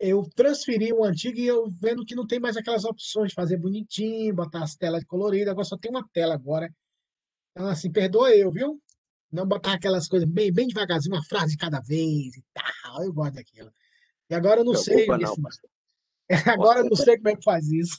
[0.00, 3.56] eu transferi o antigo e eu vendo que não tem mais aquelas opções de fazer
[3.56, 6.72] bonitinho, botar as telas coloridas, agora só tem uma tela agora.
[7.50, 8.80] Então, assim, perdoa eu, viu?
[9.30, 13.02] Não botar aquelas coisas bem, bem devagarzinho, uma frase de cada vez e tal.
[13.02, 13.72] Eu gosto daquilo.
[14.30, 15.06] E agora eu não sei.
[15.06, 15.34] Não,
[16.46, 17.98] agora eu não sei como é que faz isso.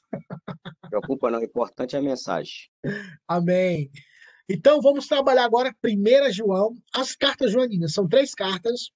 [0.89, 2.69] Preocupa não, o importante é a mensagem.
[3.27, 3.91] Amém.
[4.51, 7.93] Então vamos trabalhar agora 1 João, as cartas joaninas.
[7.93, 8.89] São três cartas.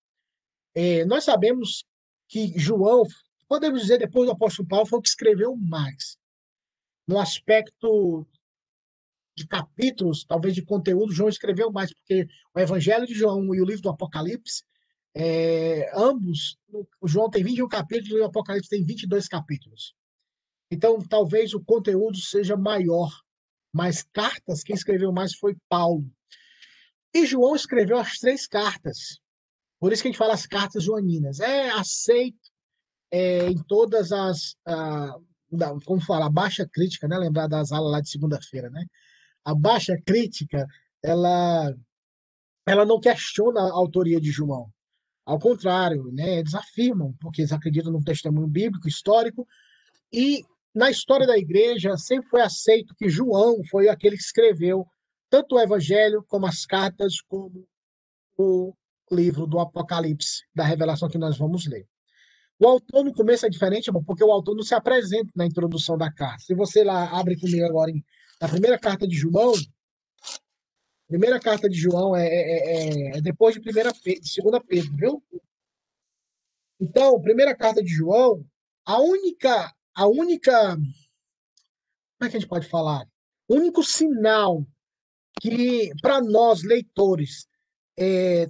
[0.73, 1.85] É, nós sabemos
[2.27, 3.03] que João,
[3.47, 6.17] podemos dizer, depois do apóstolo Paulo, foi o que escreveu mais.
[7.07, 8.25] No aspecto
[9.37, 13.65] de capítulos, talvez de conteúdo, João escreveu mais, porque o Evangelho de João e o
[13.65, 14.63] livro do Apocalipse,
[15.15, 16.57] é, ambos,
[16.99, 19.93] o João tem 21 capítulos e o Apocalipse tem 22 capítulos.
[20.71, 23.11] Então, talvez o conteúdo seja maior,
[23.73, 26.05] mas cartas, quem escreveu mais foi Paulo.
[27.13, 29.19] E João escreveu as três cartas.
[29.79, 31.39] Por isso que a gente fala as cartas joaninas.
[31.39, 32.39] É aceito
[33.12, 34.55] é, em todas as.
[35.86, 36.29] Como falar?
[36.29, 37.17] Baixa crítica, né?
[37.17, 38.86] Lembrar das aulas lá de segunda-feira, né?
[39.43, 40.65] A baixa crítica,
[41.03, 41.75] ela,
[42.65, 44.71] ela não questiona a autoria de João.
[45.25, 46.39] Ao contrário, né?
[46.39, 49.47] Eles afirmam, porque eles acreditam no testemunho bíblico, histórico,
[50.12, 54.86] e na história da igreja, sempre foi aceito que João foi aquele que escreveu
[55.29, 57.67] tanto o Evangelho, como as cartas, como
[58.38, 58.73] o
[59.12, 61.88] livro do Apocalipse, da revelação que nós vamos ler.
[62.59, 66.12] O autor no começo é diferente, porque o autor não se apresenta na introdução da
[66.12, 66.43] carta.
[66.43, 68.03] Se você lá abre comigo agora em,
[68.39, 69.53] na primeira carta de João,
[71.07, 75.23] primeira carta de João é, é, é, é depois de primeira de segunda Pedro, viu?
[76.79, 78.45] Então, primeira carta de João,
[78.86, 80.75] a única a única.
[80.75, 83.06] Como é que a gente pode falar?
[83.47, 84.65] O único sinal
[85.41, 87.47] que, para nós, leitores,
[87.97, 88.49] é,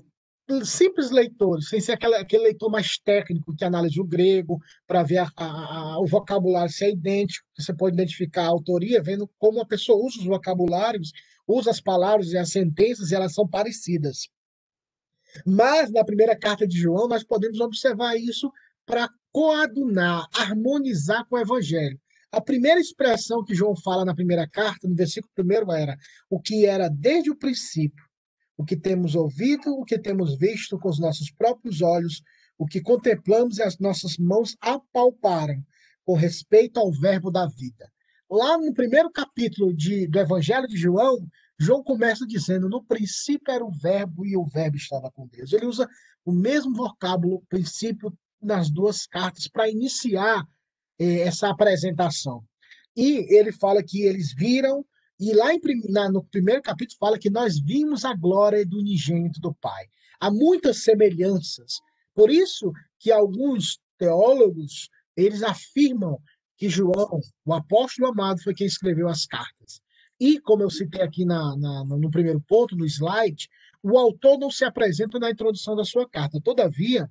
[0.64, 5.20] simples leitores, sem ser aquele, aquele leitor mais técnico que analisa o grego, para ver
[5.20, 9.66] a, a, o vocabulário se é idêntico, você pode identificar a autoria vendo como a
[9.66, 11.12] pessoa usa os vocabulários,
[11.48, 14.30] usa as palavras e as sentenças e elas são parecidas.
[15.46, 18.52] Mas na primeira carta de João, nós podemos observar isso
[18.86, 22.00] para coadunar, harmonizar com o evangelho.
[22.32, 25.98] A primeira expressão que João fala na primeira carta, no versículo primeiro, era
[26.30, 28.04] o que era desde o princípio,
[28.56, 32.22] o que temos ouvido, o que temos visto com os nossos próprios olhos,
[32.58, 35.62] o que contemplamos e as nossas mãos apalparam
[36.06, 37.92] com respeito ao verbo da vida.
[38.30, 41.18] Lá no primeiro capítulo de, do Evangelho de João,
[41.60, 45.54] João começa dizendo: no princípio era o verbo e o verbo estava com Deus.
[45.54, 45.88] Ele usa
[46.26, 48.12] o mesmo vocábulo, princípio,
[48.44, 50.46] nas duas cartas para iniciar
[51.00, 52.44] eh, essa apresentação.
[52.96, 54.86] E ele fala que eles viram
[55.20, 59.40] E lá em, na, no primeiro capítulo fala que nós vimos a glória do unigênito
[59.40, 59.86] do Pai.
[60.20, 61.80] Há muitas semelhanças.
[62.14, 66.20] Por isso que alguns teólogos, eles afirmam
[66.58, 69.82] que João, o apóstolo amado, foi quem escreveu as cartas.
[70.20, 73.50] E, como eu citei aqui na, na, no primeiro ponto, no slide,
[73.82, 76.40] o autor não se apresenta na introdução da sua carta.
[76.42, 77.10] Todavia,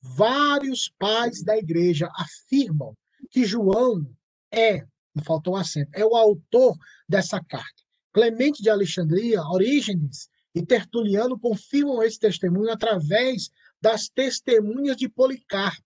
[0.00, 2.96] vários pais da igreja afirmam
[3.30, 4.08] que João
[4.52, 4.84] é,
[5.14, 6.76] não faltou um acento, é o autor
[7.08, 7.82] dessa carta.
[8.12, 15.84] Clemente de Alexandria, Orígenes e Tertuliano confirmam esse testemunho através das testemunhas de Policarpo,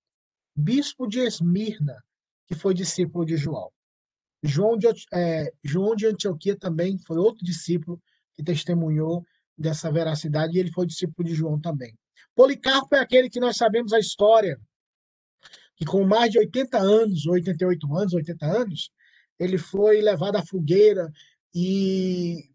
[0.54, 2.02] bispo de Esmirna,
[2.46, 3.70] que foi discípulo de João.
[4.42, 8.00] João de, é, João de Antioquia também foi outro discípulo
[8.34, 9.24] que testemunhou
[9.56, 11.96] dessa veracidade e ele foi discípulo de João também.
[12.34, 14.58] Policarpo é aquele que nós sabemos a história,
[15.76, 18.90] que com mais de 80 anos, 88 anos, 80 anos,
[19.38, 21.10] ele foi levado à fogueira
[21.54, 22.48] e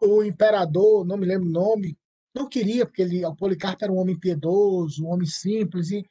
[0.00, 1.96] o imperador, não me lembro o nome,
[2.34, 6.04] não queria, porque ele, o Policarpo era um homem piedoso, um homem simples, e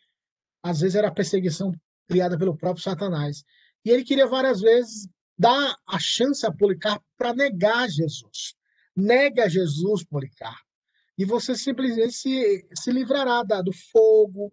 [0.63, 1.71] às vezes era perseguição
[2.07, 3.43] criada pelo próprio Satanás.
[3.83, 8.55] E ele queria várias vezes dar a chance a Policarpo para negar Jesus.
[8.95, 10.72] Nega Jesus, Policarpo.
[11.17, 14.51] E você simplesmente se, se livrará da, do fogo,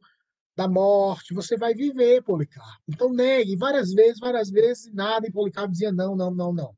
[0.56, 1.32] da morte.
[1.32, 2.82] Você vai viver, Policarpo.
[2.88, 5.26] Então negue várias vezes, várias vezes, nada.
[5.26, 6.76] E Policarpo dizia não, não, não, não.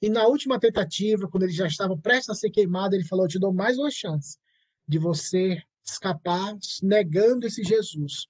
[0.00, 3.28] E na última tentativa, quando ele já estava prestes a ser queimado, ele falou: Eu
[3.28, 4.38] te dou mais uma chance
[4.86, 8.26] de você escapar negando esse Jesus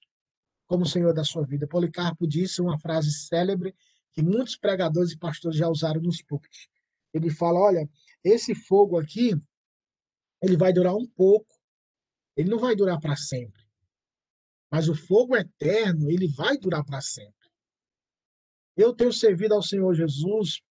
[0.65, 1.67] como Senhor da sua vida.
[1.67, 3.75] Policarpo disse uma frase célebre
[4.13, 6.67] que muitos pregadores e pastores já usaram nos púlpitos.
[7.13, 7.89] Ele fala: olha,
[8.23, 9.35] esse fogo aqui,
[10.41, 11.55] ele vai durar um pouco,
[12.35, 13.61] ele não vai durar para sempre.
[14.71, 17.49] Mas o fogo eterno, ele vai durar para sempre.
[18.77, 20.61] Eu tenho servido ao Senhor Jesus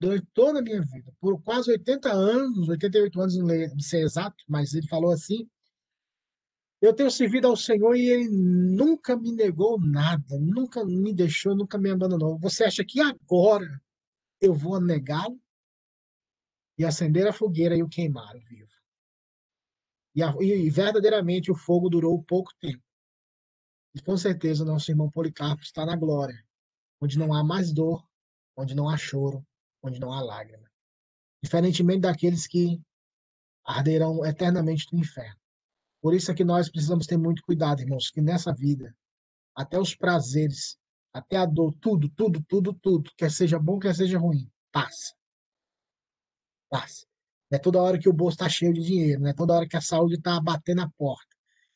[0.00, 4.72] durante toda a minha vida, por quase 80 anos, 88 anos, não sei exato, mas
[4.72, 5.48] ele falou assim.
[6.80, 11.76] Eu tenho servido ao Senhor e ele nunca me negou nada, nunca me deixou, nunca
[11.76, 12.38] me abandonou.
[12.38, 13.82] Você acha que agora
[14.40, 15.38] eu vou negá-lo?
[16.78, 18.77] E acender a fogueira e o queimar vivo.
[20.18, 22.82] E, a, e verdadeiramente o fogo durou pouco tempo.
[23.94, 26.44] E com certeza nosso irmão Policarpo está na glória,
[27.00, 28.04] onde não há mais dor,
[28.56, 29.46] onde não há choro,
[29.80, 30.68] onde não há lágrima.
[31.40, 32.82] Diferentemente daqueles que
[33.64, 35.40] arderão eternamente no inferno.
[36.02, 38.92] Por isso é que nós precisamos ter muito cuidado, irmãos, que nessa vida,
[39.54, 40.76] até os prazeres,
[41.12, 45.14] até a dor, tudo, tudo, tudo, tudo, quer seja bom, quer seja ruim, passa.
[46.68, 47.07] Passa.
[47.50, 49.66] Não é toda hora que o bolso está cheio de dinheiro, não é toda hora
[49.66, 51.34] que a saúde está batendo na porta.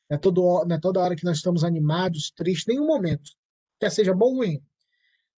[0.09, 3.31] Não é, todo, não é toda hora que nós estamos animados, tristes, nenhum momento.
[3.81, 4.63] Quer seja bom ou ruim.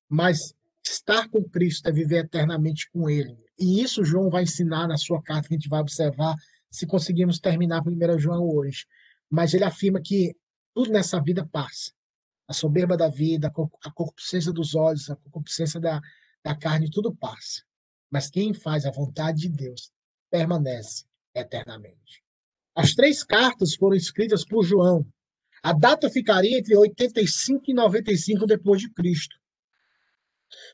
[0.08, 3.38] Mas estar com Cristo é viver eternamente com Ele.
[3.58, 6.34] E isso João vai ensinar na sua carta, que a gente vai observar
[6.68, 8.86] se conseguimos terminar a 1 João hoje.
[9.30, 10.36] Mas ele afirma que
[10.74, 11.92] tudo nessa vida passa.
[12.48, 16.00] A soberba da vida, a concupiscência dos olhos, a concupiscência da,
[16.44, 17.62] da carne, tudo passa.
[18.10, 19.93] Mas quem faz a vontade de Deus
[20.34, 22.24] permanece eternamente.
[22.74, 25.06] As três cartas foram escritas por João.
[25.62, 29.36] A data ficaria entre 85 e 95 depois de Cristo.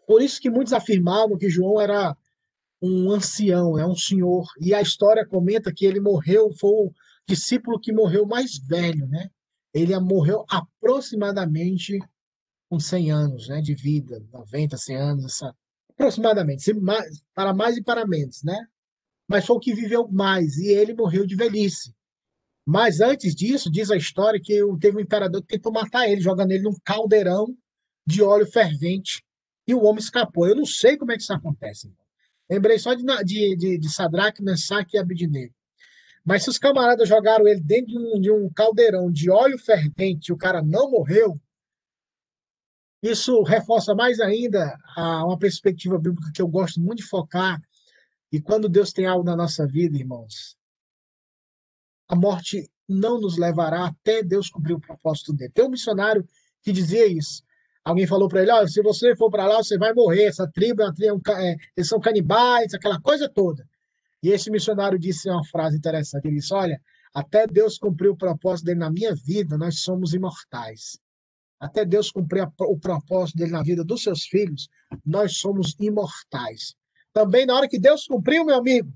[0.06, 2.16] Por isso que muitos afirmavam que João era
[2.80, 4.46] um ancião, é um senhor.
[4.58, 6.92] E a história comenta que ele morreu, foi o
[7.28, 9.30] discípulo que morreu mais velho, né?
[9.74, 11.98] Ele morreu aproximadamente
[12.70, 15.54] com 100 anos né, de vida, 90, 100 anos, essa,
[15.90, 16.64] aproximadamente,
[17.34, 18.58] para mais e para menos, né?
[19.30, 21.94] Mas foi o que viveu mais, e ele morreu de velhice.
[22.66, 26.50] Mas antes disso, diz a história que teve um imperador que tentou matar ele, jogando
[26.50, 27.46] ele num caldeirão
[28.04, 29.22] de óleo fervente,
[29.68, 30.48] e o homem escapou.
[30.48, 31.92] Eu não sei como é que isso acontece.
[32.50, 35.54] Lembrei só de, de, de, de Sadraque, Messaque e Abidnego.
[36.24, 40.30] Mas se os camaradas jogaram ele dentro de um, de um caldeirão de óleo fervente
[40.30, 41.40] e o cara não morreu,
[43.00, 47.60] isso reforça mais ainda a, uma perspectiva bíblica que eu gosto muito de focar.
[48.32, 50.56] E quando Deus tem algo na nossa vida, irmãos,
[52.08, 55.52] a morte não nos levará até Deus cumprir o propósito dele.
[55.52, 56.26] Tem um missionário
[56.62, 57.42] que dizia isso.
[57.84, 60.24] Alguém falou para ele: olha, se você for para lá, você vai morrer.
[60.24, 63.66] Essa tribo, é tribo é, eles são canibais, aquela coisa toda.
[64.22, 66.80] E esse missionário disse uma frase interessante: ele disse, olha,
[67.14, 70.98] até Deus cumprir o propósito dele na minha vida, nós somos imortais.
[71.58, 74.68] Até Deus cumprir o propósito dele na vida dos seus filhos,
[75.04, 76.74] nós somos imortais.
[77.12, 78.92] Também na hora que Deus cumpriu, meu amigo,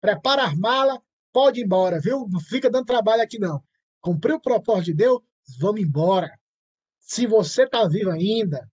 [0.00, 1.00] prepara a mala,
[1.32, 2.26] pode ir embora, viu?
[2.28, 3.62] Não fica dando trabalho aqui, não.
[4.00, 5.22] Cumpriu o propósito de Deus,
[5.58, 6.30] vamos embora.
[7.00, 8.66] Se você está vivo ainda,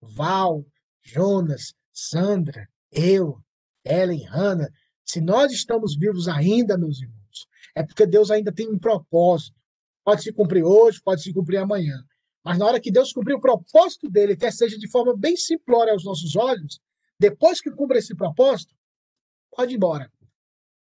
[0.00, 0.64] Val,
[1.02, 3.40] Jonas, Sandra, eu,
[3.84, 4.68] Ellen, Hannah,
[5.04, 9.56] se nós estamos vivos ainda, meus irmãos, é porque Deus ainda tem um propósito.
[10.04, 12.02] Pode se cumprir hoje, pode se cumprir amanhã.
[12.44, 15.92] Mas na hora que Deus cumprir o propósito dele, quer seja de forma bem simplória
[15.92, 16.80] aos nossos olhos,
[17.18, 18.74] depois que cumpra esse propósito,
[19.50, 20.10] pode ir embora.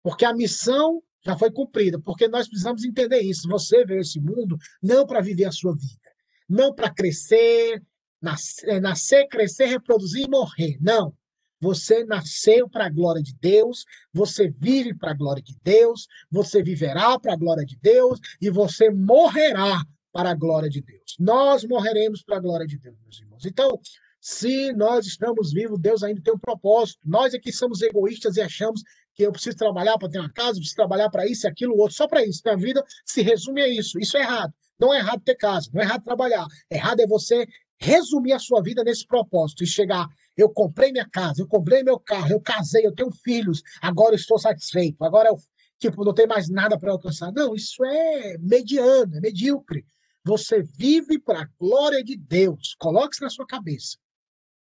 [0.03, 1.99] Porque a missão já foi cumprida.
[1.99, 3.47] Porque nós precisamos entender isso.
[3.49, 6.11] Você veio esse mundo não para viver a sua vida,
[6.47, 7.81] não para crescer,
[8.21, 10.77] nascer, é, nascer, crescer, reproduzir e morrer.
[10.79, 11.13] Não.
[11.59, 16.61] Você nasceu para a glória de Deus, você vive para a glória de Deus, você
[16.61, 21.15] viverá para a glória de Deus e você morrerá para a glória de Deus.
[21.19, 23.45] Nós morreremos para a glória de Deus, meus irmãos.
[23.45, 23.79] Então,
[24.19, 26.99] se nós estamos vivos, Deus ainda tem um propósito.
[27.05, 28.81] Nós é que somos egoístas e achamos
[29.15, 32.07] que eu preciso trabalhar para ter uma casa, preciso trabalhar para isso, aquilo, outro, só
[32.07, 32.41] para isso.
[32.45, 33.99] Minha vida se resume a isso.
[33.99, 34.53] Isso é errado.
[34.79, 36.45] Não é errado ter casa, não é errado trabalhar.
[36.69, 37.47] Errado é você
[37.79, 40.07] resumir a sua vida nesse propósito e chegar.
[40.35, 44.37] Eu comprei minha casa, eu comprei meu carro, eu casei, eu tenho filhos, agora estou
[44.37, 45.37] satisfeito, agora eu,
[45.79, 47.31] tipo, não tem mais nada para alcançar.
[47.31, 49.83] Não, isso é mediano, é medíocre.
[50.23, 52.75] Você vive para a glória de Deus.
[52.77, 53.97] Coloque isso na sua cabeça.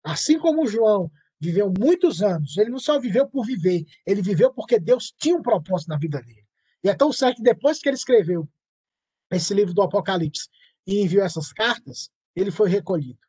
[0.06, 4.80] Assim como João viveu muitos anos, ele não só viveu por viver, ele viveu porque
[4.80, 6.46] Deus tinha um propósito na vida dele.
[6.84, 8.48] E é tão certo que depois que ele escreveu
[9.32, 10.48] esse livro do Apocalipse
[10.86, 13.20] e enviou essas cartas, ele foi recolhido.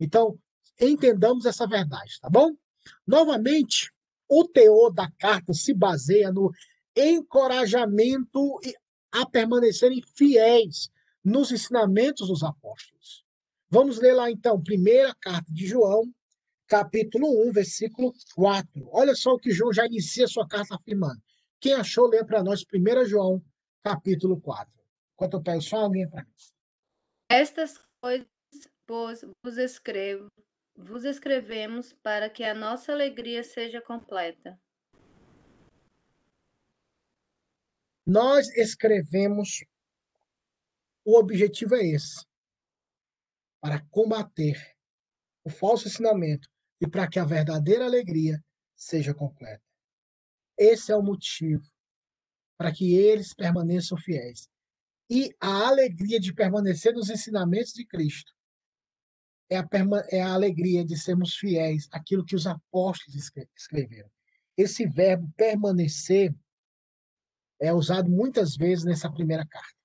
[0.00, 0.36] Então,
[0.80, 2.50] entendamos essa verdade, tá bom?
[3.06, 3.92] Novamente,
[4.28, 6.52] o teor da carta se baseia no
[6.96, 8.58] encorajamento
[9.12, 10.90] a permanecerem fiéis
[11.24, 13.24] nos ensinamentos dos apóstolos.
[13.70, 16.12] Vamos ler lá então, primeira carta de João,
[16.66, 18.88] capítulo 1, versículo 4.
[18.92, 21.20] Olha só o que João já inicia sua carta afirmando.
[21.60, 23.42] Quem achou, lê para nós 1 João,
[23.82, 24.72] capítulo 4.
[25.14, 26.30] Enquanto eu pego só alguém para mim.
[27.28, 28.26] Estas coisas
[28.86, 30.28] pois vos escrevo,
[30.76, 34.58] vos escrevemos para que a nossa alegria seja completa.
[38.06, 39.64] Nós escrevemos,
[41.04, 42.24] o objetivo é esse,
[43.60, 44.76] para combater
[45.42, 46.48] o falso ensinamento
[46.80, 48.42] e para que a verdadeira alegria
[48.74, 49.62] seja completa.
[50.58, 51.64] Esse é o motivo
[52.56, 54.48] para que eles permaneçam fiéis.
[55.08, 58.32] E a alegria de permanecer nos ensinamentos de Cristo
[59.48, 59.68] é a,
[60.10, 64.10] é a alegria de sermos fiéis àquilo que os apóstolos escreveram.
[64.56, 66.34] Esse verbo permanecer
[67.60, 69.76] é usado muitas vezes nessa primeira carta.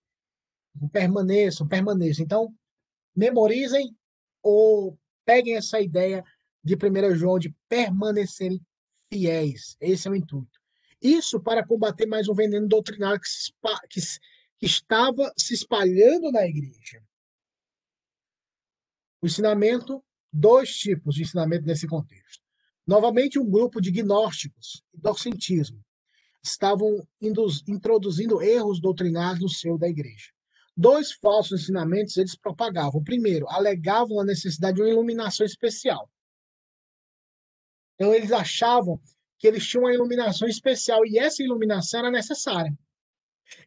[0.91, 2.23] Permaneçam, permaneçam.
[2.23, 2.55] Então,
[3.15, 3.95] memorizem
[4.41, 6.23] ou peguem essa ideia
[6.63, 8.61] de 1 João de permanecerem
[9.11, 9.75] fiéis.
[9.79, 10.59] Esse é o intuito.
[11.01, 13.51] Isso para combater mais um veneno doutrinário que, se,
[13.89, 14.01] que,
[14.59, 17.03] que estava se espalhando na igreja.
[19.21, 22.43] O ensinamento, dois tipos de ensinamento nesse contexto.
[22.85, 25.83] Novamente, um grupo de gnósticos, docentismo,
[26.43, 27.07] estavam
[27.67, 30.31] introduzindo erros doutrinários no seio da igreja.
[30.75, 33.03] Dois falsos ensinamentos eles propagavam.
[33.03, 36.09] Primeiro, alegavam a necessidade de uma iluminação especial.
[38.01, 38.99] Então, eles achavam
[39.37, 42.75] que eles tinham uma iluminação especial e essa iluminação era necessária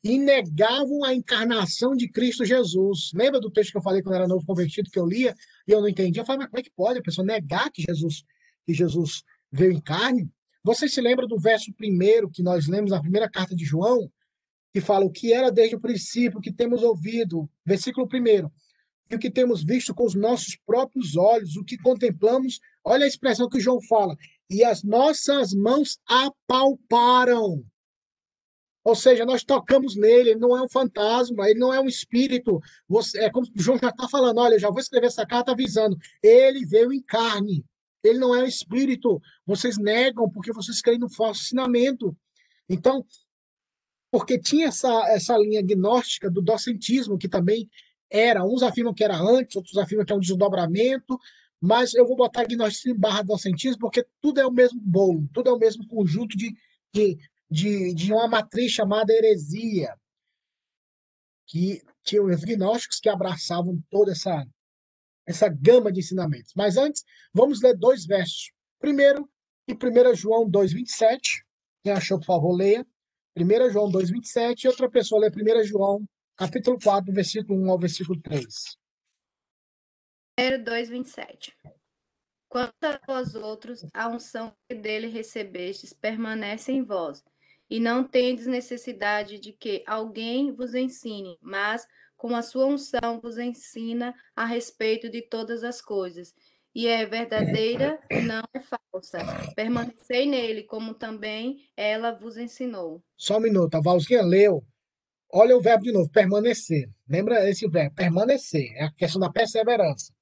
[0.02, 3.12] e negavam a encarnação de Cristo Jesus.
[3.14, 5.36] Lembra do texto que eu falei quando era novo convertido, que eu lia
[5.68, 6.22] e eu não entendia?
[6.22, 8.24] Eu falei, mas como é que pode a pessoa negar que Jesus,
[8.66, 10.28] que Jesus veio em carne?
[10.64, 14.10] Você se lembra do verso primeiro que nós lemos na primeira carta de João,
[14.72, 18.50] que fala o que era desde o princípio, o que temos ouvido, versículo primeiro,
[19.08, 23.08] e o que temos visto com os nossos próprios olhos, o que contemplamos, olha a
[23.08, 24.16] expressão que João fala,
[24.50, 27.64] e as nossas mãos apalparam.
[28.84, 32.60] Ou seja, nós tocamos nele, ele não é um fantasma, ele não é um espírito.
[32.86, 35.96] Você, é como João já está falando: olha, eu já vou escrever essa carta avisando.
[36.22, 37.64] Ele veio em carne,
[38.02, 39.20] ele não é um espírito.
[39.46, 42.14] Vocês negam porque vocês creem no falso ensinamento.
[42.68, 43.04] Então,
[44.10, 47.68] porque tinha essa, essa linha gnóstica do docentismo, que também
[48.10, 51.18] era, uns afirmam que era antes, outros afirmam que é um desdobramento,
[51.64, 55.48] mas eu vou botar gnóstico em barra docentismo porque tudo é o mesmo bolo, tudo
[55.48, 56.54] é o mesmo conjunto de,
[56.92, 57.18] de
[57.50, 59.94] de, de uma matriz chamada heresia,
[61.46, 64.44] que tinha os gnósticos que abraçavam toda essa,
[65.26, 66.52] essa gama de ensinamentos.
[66.56, 68.50] Mas antes, vamos ler dois versos.
[68.80, 69.30] Primeiro,
[69.68, 71.44] em 1 João 2,27.
[71.82, 72.86] Quem achou, por favor, leia.
[73.36, 74.64] 1 João 2,27.
[74.64, 76.04] E outra pessoa lê 1 João,
[76.36, 78.44] capítulo 4, versículo 1 ao versículo 3.
[80.38, 81.52] 2,27.
[82.48, 87.24] Quanto a vós outros, a unção que dele recebestes permanece em vós,
[87.68, 93.38] e não tendes necessidade de que alguém vos ensine, mas com a sua unção vos
[93.38, 96.32] ensina a respeito de todas as coisas,
[96.74, 99.18] e é verdadeira, não é falsa.
[99.54, 103.02] Permanecei nele, como também ela vos ensinou.
[103.16, 104.64] Só um minuto, a Valzinha leu.
[105.32, 106.88] Olha o verbo de novo, permanecer.
[107.08, 108.72] Lembra esse verbo, permanecer.
[108.76, 110.13] É a questão da perseverança.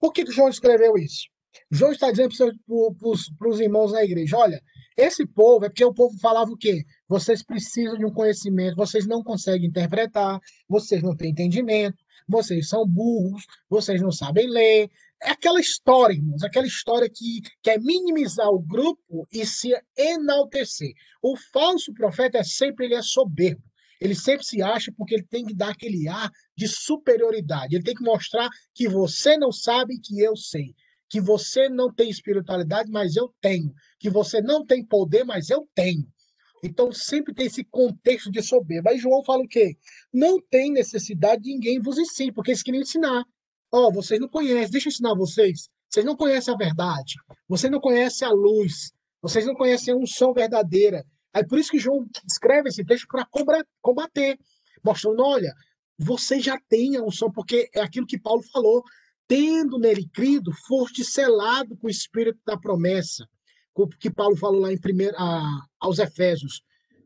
[0.00, 1.26] Por que, que João escreveu isso?
[1.70, 2.34] João está dizendo
[3.38, 4.60] para os irmãos da igreja: olha,
[4.96, 6.84] esse povo é porque o povo falava o quê?
[7.08, 11.96] Vocês precisam de um conhecimento, vocês não conseguem interpretar, vocês não têm entendimento,
[12.28, 14.90] vocês são burros, vocês não sabem ler.
[15.22, 20.92] É aquela história, irmãos, aquela história que quer minimizar o grupo e se enaltecer.
[21.22, 23.62] O falso profeta é sempre ele é soberbo.
[24.00, 27.74] Ele sempre se acha porque ele tem que dar aquele ar de superioridade.
[27.74, 30.74] Ele tem que mostrar que você não sabe que eu sei
[31.08, 35.66] que você não tem espiritualidade, mas eu tenho, que você não tem poder, mas eu
[35.74, 36.06] tenho.
[36.62, 38.90] Então sempre tem esse contexto de soberba.
[38.90, 39.76] Aí João fala o quê?
[40.12, 43.24] Não tem necessidade de ninguém vos ensine, porque eles queriam ensinar.
[43.72, 45.68] Ó, oh, vocês não conhecem, deixa eu ensinar vocês.
[45.88, 47.14] Vocês não conhecem a verdade.
[47.48, 48.92] Vocês não conhecem a luz.
[49.22, 51.04] Vocês não conhecem a unção verdadeira.
[51.32, 53.26] Aí por isso que João escreve esse texto para
[53.80, 54.38] combater,
[54.82, 55.54] mostrando, olha,
[55.98, 58.82] você já tem a unção, porque é aquilo que Paulo falou
[59.26, 63.28] tendo nele crido, foste selado com o espírito da promessa,
[64.00, 66.62] que Paulo falou lá em primeiro, a, aos Efésios,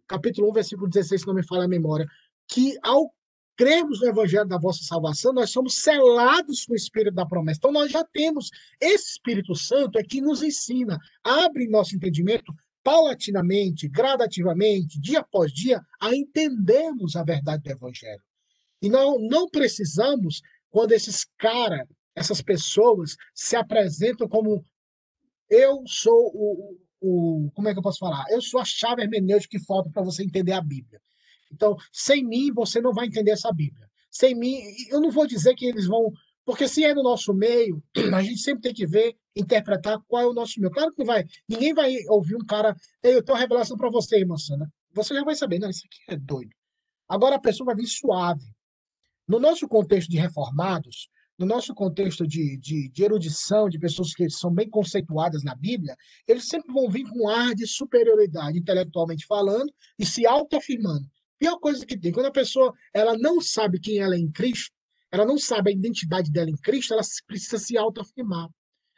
[0.06, 2.06] capítulo 1, versículo 16, se não me falha a memória,
[2.46, 3.12] que ao
[3.56, 7.58] crermos no evangelho da vossa salvação, nós somos selados com o espírito da promessa.
[7.58, 8.50] Então nós já temos
[8.80, 12.52] esse Espírito Santo é que nos ensina, abre nosso entendimento
[12.82, 18.22] paulatinamente, gradativamente, dia após dia, a entendermos a verdade do evangelho.
[18.80, 24.64] E não, não precisamos, quando esses caras essas pessoas se apresentam como
[25.48, 28.24] eu sou o, o, como é que eu posso falar?
[28.28, 31.00] Eu sou a chave hermenêutica que falta para você entender a Bíblia.
[31.50, 33.88] Então, sem mim você não vai entender essa Bíblia.
[34.10, 34.60] Sem mim,
[34.90, 36.12] eu não vou dizer que eles vão,
[36.44, 37.82] porque se é no nosso meio,
[38.14, 40.72] a gente sempre tem que ver, interpretar qual é o nosso meio.
[40.72, 44.36] Claro que vai, ninguém vai ouvir um cara, eu tenho uma revelação para você, irmã
[44.36, 44.70] Sana.
[44.92, 46.50] Você já vai saber, não, isso aqui é doido.
[47.08, 48.44] Agora a pessoa vai vir suave.
[49.26, 54.28] No nosso contexto de reformados, no nosso contexto de, de, de, erudição, de pessoas que
[54.28, 59.26] são bem conceituadas na Bíblia, eles sempre vão vir com um ar de superioridade, intelectualmente
[59.26, 61.06] falando, e se autoafirmando.
[61.38, 64.72] Pior coisa que tem, quando a pessoa ela não sabe quem ela é em Cristo,
[65.12, 68.48] ela não sabe a identidade dela em Cristo, ela precisa se autoafirmar.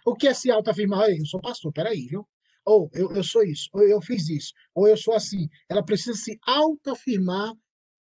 [0.07, 1.11] O que é se autoafirmar?
[1.11, 2.27] Eu sou pastor, peraí, viu?
[2.65, 5.49] Ou eu, eu sou isso, ou eu fiz isso, ou eu sou assim.
[5.69, 7.53] Ela precisa se autoafirmar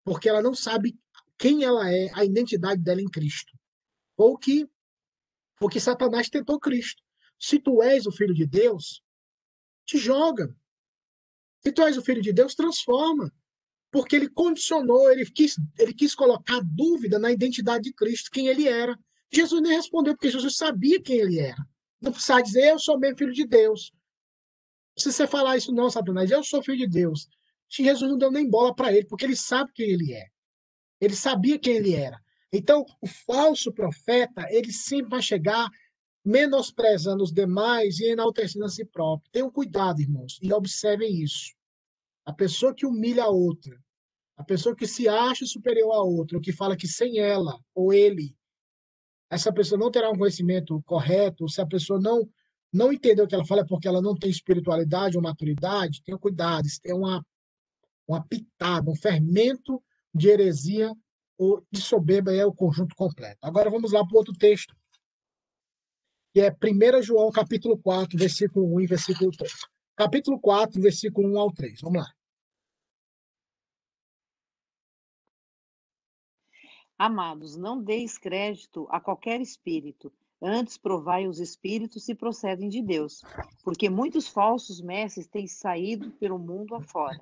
[0.04, 0.96] porque ela não sabe
[1.38, 3.52] quem ela é, a identidade dela em Cristo.
[4.16, 4.70] Ou que,
[5.58, 7.02] porque Satanás tentou Cristo.
[7.40, 9.02] Se tu és o filho de Deus,
[9.86, 10.56] te joga.
[11.62, 13.34] Se tu és o filho de Deus, transforma.
[13.94, 18.68] Porque ele condicionou, ele quis, ele quis colocar dúvida na identidade de Cristo, quem ele
[18.68, 18.98] era.
[19.32, 21.64] Jesus nem respondeu, porque Jesus sabia quem ele era.
[22.02, 23.92] Não precisa dizer, eu sou mesmo filho de Deus.
[24.98, 27.30] Se você falar isso, não, Satanás, eu sou filho de Deus.
[27.70, 30.26] Jesus não deu nem bola para ele, porque ele sabe quem ele é.
[31.00, 32.20] Ele sabia quem ele era.
[32.52, 35.70] Então, o falso profeta, ele sempre vai chegar
[36.26, 39.30] menosprezando os demais e enaltecendo a si próprio.
[39.32, 41.54] Tenham cuidado, irmãos, e observem isso.
[42.26, 43.83] A pessoa que humilha a outra,
[44.36, 47.94] a pessoa que se acha superior a outra, ou que fala que sem ela ou
[47.94, 48.36] ele,
[49.30, 52.28] essa pessoa não terá um conhecimento correto, se a pessoa não
[52.72, 56.18] não entendeu o que ela fala é porque ela não tem espiritualidade ou maturidade, tenham
[56.18, 57.24] cuidado, isso tem uma,
[58.08, 59.80] uma pitada, um fermento
[60.12, 60.92] de heresia
[61.38, 63.38] o de soberba é o conjunto completo.
[63.42, 64.76] Agora vamos lá para o outro texto,
[66.34, 69.54] que é 1 João, capítulo 4, versículo 1 e versículo 3.
[69.96, 71.82] Capítulo 4, versículo 1 ao 3.
[71.82, 72.12] Vamos lá.
[76.98, 83.22] Amados, não deis crédito a qualquer espírito, antes provai os espíritos se procedem de Deus,
[83.64, 87.20] porque muitos falsos mestres têm saído pelo mundo afora.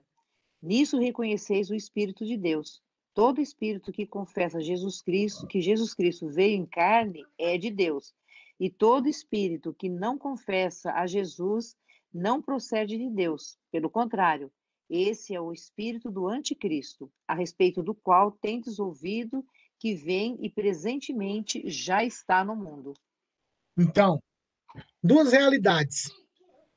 [0.62, 2.82] Nisso reconheceis o Espírito de Deus.
[3.14, 8.14] Todo espírito que confessa Jesus Cristo, que Jesus Cristo veio em carne, é de Deus.
[8.60, 11.76] E todo espírito que não confessa a Jesus
[12.14, 13.58] não procede de Deus.
[13.72, 14.52] Pelo contrário,
[14.90, 19.44] esse é o espírito do anticristo, a respeito do qual tendes ouvido
[19.82, 22.94] que vem e presentemente já está no mundo.
[23.76, 24.22] Então,
[25.04, 26.12] duas realidades.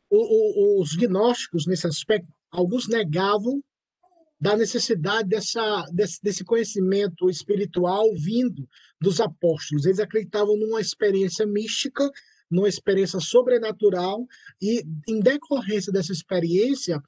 [0.08, 3.62] O, o, os gnósticos, nesse aspecto, alguns negavam
[4.40, 8.66] da necessidade dessa, desse, desse conhecimento espiritual vindo
[8.98, 9.84] dos apóstolos.
[9.84, 12.10] Eles acreditavam numa experiência mística,
[12.50, 14.26] numa experiência sobrenatural,
[14.62, 16.98] e em decorrência dessa experiência,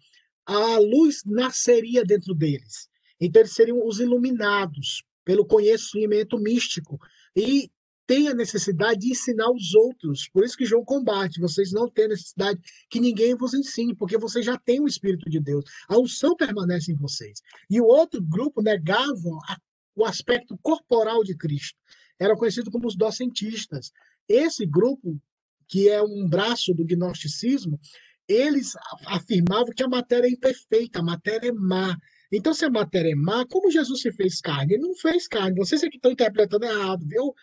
[0.45, 2.87] a luz nasceria dentro deles.
[3.19, 6.99] Então, eles seriam os iluminados pelo conhecimento místico.
[7.35, 7.69] E
[8.07, 10.29] têm a necessidade de ensinar os outros.
[10.29, 11.41] Por isso que João combate.
[11.41, 15.41] Vocês não têm necessidade que ninguém vos ensine, porque vocês já têm o Espírito de
[15.41, 15.65] Deus.
[15.89, 17.43] A unção permanece em vocês.
[17.69, 19.57] E o outro grupo negava a,
[19.97, 21.77] o aspecto corporal de Cristo.
[22.19, 23.91] Era conhecido como os docentistas.
[24.29, 25.21] Esse grupo,
[25.69, 27.81] que é um braço do gnosticismo,
[28.29, 28.73] eles
[29.07, 31.97] afirmavam que a matéria é imperfeita, a matéria é má.
[32.33, 34.75] Então, se a matéria é má, como Jesus se fez carne?
[34.75, 35.57] Ele não fez carne.
[35.57, 37.35] Vocês é que estão interpretando errado, viu?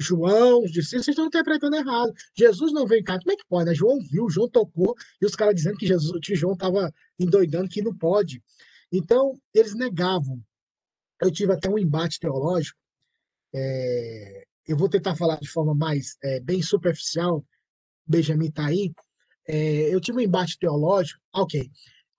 [0.00, 2.12] João, os discípulos, vocês estão interpretando errado.
[2.34, 3.22] Jesus não veio carne.
[3.22, 3.66] Como é que pode?
[3.66, 3.74] Né?
[3.74, 7.82] João viu, João tocou, e os caras dizendo que Jesus, que João estava endoidando, que
[7.82, 8.42] não pode.
[8.90, 10.42] Então, eles negavam.
[11.20, 12.78] Eu tive até um embate teológico.
[13.54, 14.44] É...
[14.66, 17.44] eu vou tentar falar de forma mais é, bem superficial.
[18.06, 18.92] Benjamin está aí.
[19.46, 21.20] É, eu tive um embate teológico.
[21.34, 21.70] Ok.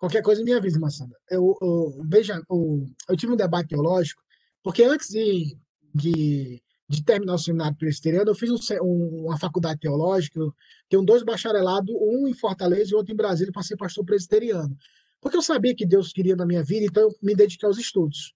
[0.02, 1.16] Qualquer coisa me avisa, Massanda.
[1.30, 4.24] Eu, eu, veja, eu, eu tive um debate teológico,
[4.64, 5.56] porque antes de,
[5.94, 10.52] de, de terminar o seminário presbiteriano, eu fiz um, um, uma faculdade teológica, eu
[10.90, 14.76] tenho dois bacharelados, um em Fortaleza e outro em Brasília, para ser pastor presbiteriano.
[15.22, 18.34] Porque eu sabia que Deus queria na minha vida, então eu me dediquei aos estudos.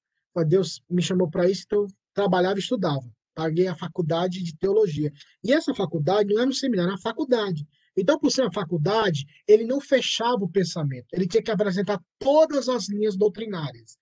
[0.47, 3.11] Deus me chamou para isso, então eu trabalhava e estudava.
[3.33, 5.11] Paguei a faculdade de teologia.
[5.43, 7.67] E essa faculdade não é no seminário, é na faculdade.
[7.95, 12.67] Então, por ser uma faculdade, ele não fechava o pensamento, ele tinha que apresentar todas
[12.67, 13.97] as linhas doutrinárias,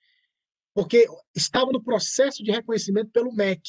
[0.73, 3.61] porque estava no processo de reconhecimento pelo MEC.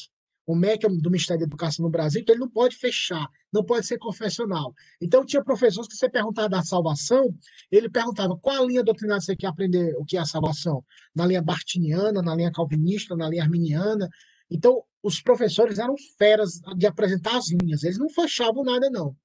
[0.47, 3.63] O MEC é do Ministério da Educação no Brasil, então ele não pode fechar, não
[3.63, 4.73] pode ser confessional.
[5.01, 7.33] Então, tinha professores que você perguntava da salvação,
[7.71, 10.83] ele perguntava qual linha doutrinária você quer aprender o que é a salvação?
[11.15, 14.07] Na linha bartiniana, na linha calvinista, na linha arminiana.
[14.49, 19.15] Então, os professores eram feras de apresentar as linhas, eles não fechavam nada, não.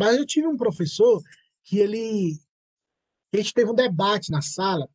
[0.00, 1.22] Mas eu tive um professor
[1.62, 2.32] que ele.
[3.34, 4.88] A gente teve um debate na sala,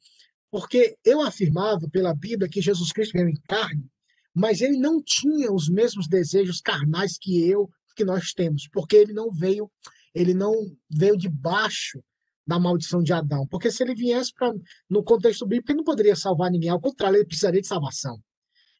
[0.50, 3.88] porque eu afirmava pela Bíblia que Jesus Cristo veio em carne,
[4.34, 9.14] mas ele não tinha os mesmos desejos carnais que eu, que nós temos, porque ele
[9.14, 9.72] não veio,
[10.14, 10.56] ele não
[10.90, 12.04] veio debaixo
[12.46, 13.46] da maldição de Adão.
[13.46, 14.52] Porque se ele viesse pra,
[14.90, 18.20] no contexto bíblico, ele não poderia salvar ninguém, ao contrário, ele precisaria de salvação.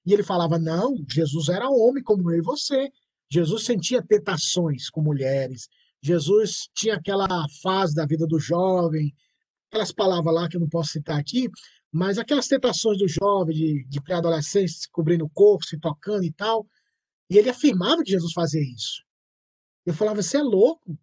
[0.04, 2.90] E ele falava: não, Jesus era homem como eu e você.
[3.30, 5.70] Jesus sentia tentações com mulheres,
[6.06, 7.28] Jesus tinha aquela
[7.64, 9.12] fase da vida do jovem,
[9.68, 11.50] aquelas palavras lá que eu não posso citar aqui,
[11.92, 16.32] mas aquelas tentações do jovem, de, de pré-adolescente, se cobrindo o corpo, se tocando e
[16.32, 16.68] tal.
[17.28, 19.04] E ele afirmava que Jesus fazia isso.
[19.84, 20.96] Eu falava, você é louco.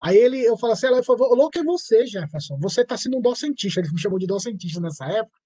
[0.00, 2.56] Aí ele, eu falava assim, ele falou, louco é você, Jefferson.
[2.60, 3.80] Você está sendo um docentista.
[3.80, 5.41] Ele me chamou de docentista nessa época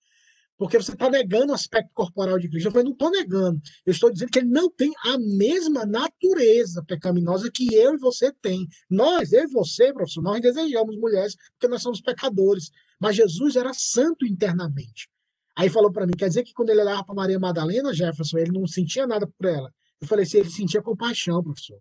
[0.59, 2.66] porque você está negando o aspecto corporal de Cristo.
[2.66, 3.61] Eu falei, não estou negando.
[3.84, 8.32] Eu estou dizendo que ele não tem a mesma natureza pecaminosa que eu e você
[8.32, 8.66] tem.
[8.90, 12.70] Nós, eu e você, professor, nós desejamos mulheres porque nós somos pecadores.
[12.98, 15.09] Mas Jesus era santo internamente.
[15.54, 18.52] Aí falou para mim, quer dizer que quando ele olhava para Maria Madalena, Jefferson, ele
[18.52, 19.72] não sentia nada por ela.
[20.00, 21.78] Eu falei assim, ele sentia compaixão, professor.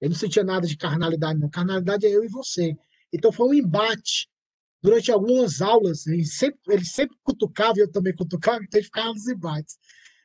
[0.00, 1.48] Ele não sentia nada de carnalidade, não.
[1.48, 2.74] Carnalidade é eu e você.
[3.12, 4.28] Então foi um embate
[4.84, 9.14] durante algumas aulas, ele sempre, ele sempre cutucava, e eu também cutucava, então ele ficava
[9.14, 9.78] nos embates.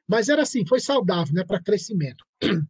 [0.06, 2.26] Mas era assim, foi saudável, né, para crescimento.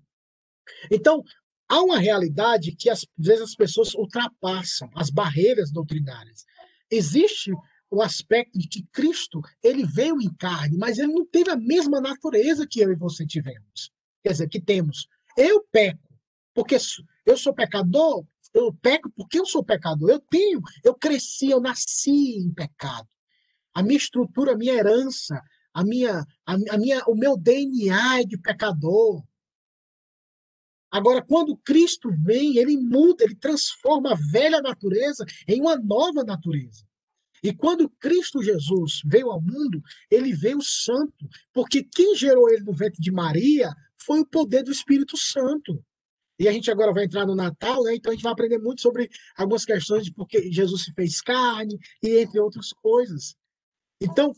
[0.92, 1.24] Então,
[1.68, 6.46] há uma realidade que às vezes as pessoas ultrapassam as barreiras doutrinárias.
[6.92, 7.52] Existe
[7.90, 12.00] o aspecto de que Cristo, ele veio em carne, mas ele não teve a mesma
[12.00, 13.92] natureza que eu e você tivemos.
[14.24, 15.08] Quer dizer, que temos.
[15.36, 16.08] Eu peco,
[16.54, 16.78] porque
[17.26, 18.24] eu sou pecador,
[18.54, 20.10] eu peco porque eu sou pecador.
[20.10, 23.08] Eu tenho, eu cresci, eu nasci em pecado.
[23.74, 25.40] A minha estrutura, a minha herança,
[25.74, 29.24] a minha, a, a minha, o meu DNA é de pecador.
[30.92, 36.84] Agora, quando Cristo vem, ele muda, ele transforma a velha natureza em uma nova natureza.
[37.44, 42.74] E quando Cristo Jesus veio ao mundo, ele veio santo, porque quem gerou ele no
[42.74, 45.84] ventre de Maria foi o poder do Espírito Santo.
[46.40, 47.96] E a gente agora vai entrar no Natal, né?
[47.96, 51.78] Então a gente vai aprender muito sobre algumas questões de porque Jesus se fez carne
[52.02, 53.36] e entre outras coisas.
[54.02, 54.32] Então,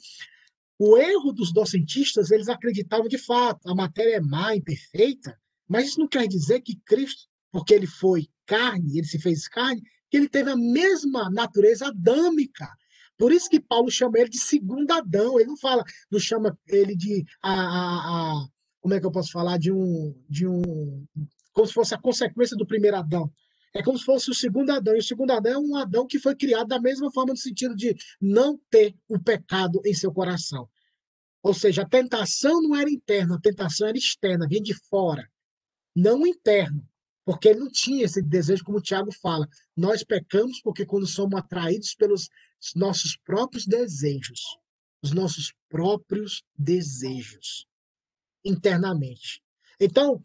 [0.80, 5.38] o erro dos docentistas, eles acreditavam de fato, a matéria é má, imperfeita,
[5.70, 9.82] mas isso não quer dizer que Cristo, porque ele foi carne, ele se fez carne,
[10.10, 12.68] que ele teve a mesma natureza adâmica.
[13.16, 15.40] Por isso que Paulo chama ele de segundo Adão.
[15.40, 18.48] Ele não fala, não chama ele de a, a, a
[18.80, 21.06] como é que eu posso falar de um de um
[21.52, 23.32] como se fosse a consequência do primeiro Adão.
[23.74, 24.96] É como se fosse o segundo Adão.
[24.96, 27.76] E o segundo Adão é um Adão que foi criado da mesma forma, no sentido
[27.76, 30.70] de não ter o pecado em seu coração.
[31.42, 35.28] Ou seja, a tentação não era interna, a tentação era externa, vinha de fora,
[35.96, 36.88] não interno.
[37.24, 39.48] Porque ele não tinha esse desejo, como o Tiago fala.
[39.76, 42.30] Nós pecamos porque quando somos atraídos pelos
[42.76, 44.42] nossos próprios desejos,
[45.02, 47.66] os nossos próprios desejos,
[48.44, 49.42] internamente.
[49.80, 50.22] Então,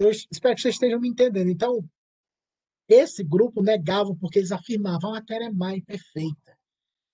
[0.00, 1.50] eu espero que vocês estejam me entendendo.
[1.50, 1.84] Então,
[2.88, 6.58] esse grupo negava porque eles afirmavam a matéria é má e perfeita.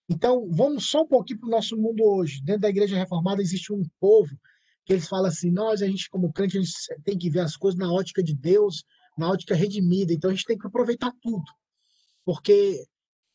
[0.09, 2.41] Então, vamos só um pouquinho para o nosso mundo hoje.
[2.43, 4.39] Dentro da Igreja Reformada existe um povo
[4.85, 6.73] que eles falam assim: nós, a gente, como crente, a gente
[7.03, 8.85] tem que ver as coisas na ótica de Deus,
[9.19, 10.13] na ótica redimida.
[10.13, 11.45] Então, a gente tem que aproveitar tudo,
[12.25, 12.87] porque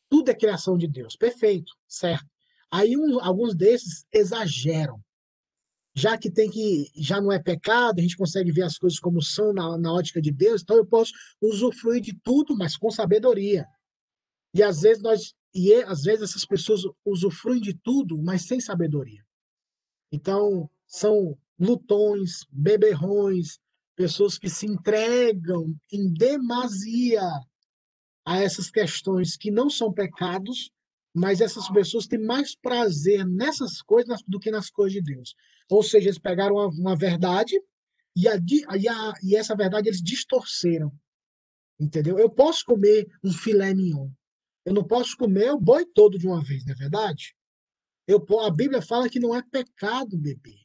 [0.09, 1.17] tudo é criação de Deus.
[1.17, 2.25] Perfeito, certo.
[2.71, 4.97] Aí, um, alguns desses exageram.
[5.93, 9.21] Já que tem que, já não é pecado, a gente consegue ver as coisas como
[9.21, 11.11] são na, na ótica de Deus, então eu posso
[11.41, 13.67] usufruir de tudo, mas com sabedoria.
[14.53, 19.23] E às vezes nós e às vezes essas pessoas usufruem de tudo, mas sem sabedoria.
[20.11, 23.59] Então, são lutões, beberrões,
[23.95, 27.21] pessoas que se entregam em demasia
[28.25, 30.71] a essas questões que não são pecados,
[31.13, 35.35] mas essas pessoas têm mais prazer nessas coisas do que nas coisas de Deus.
[35.69, 37.59] Ou seja, eles pegaram uma, uma verdade
[38.15, 38.35] e, a,
[38.77, 40.91] e, a, e essa verdade eles distorceram.
[41.79, 42.17] Entendeu?
[42.17, 44.09] Eu posso comer um filé mignon,
[44.65, 47.35] eu não posso comer o boi todo de uma vez, não é verdade?
[48.07, 50.59] Eu, a Bíblia fala que não é pecado beber.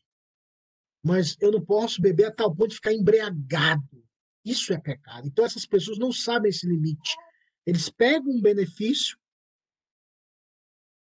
[1.04, 4.04] Mas eu não posso beber a tal ponto de ficar embriagado.
[4.44, 5.26] Isso é pecado.
[5.26, 7.16] Então essas pessoas não sabem esse limite.
[7.64, 9.16] Eles pegam um benefício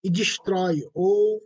[0.02, 1.42] e destroem ou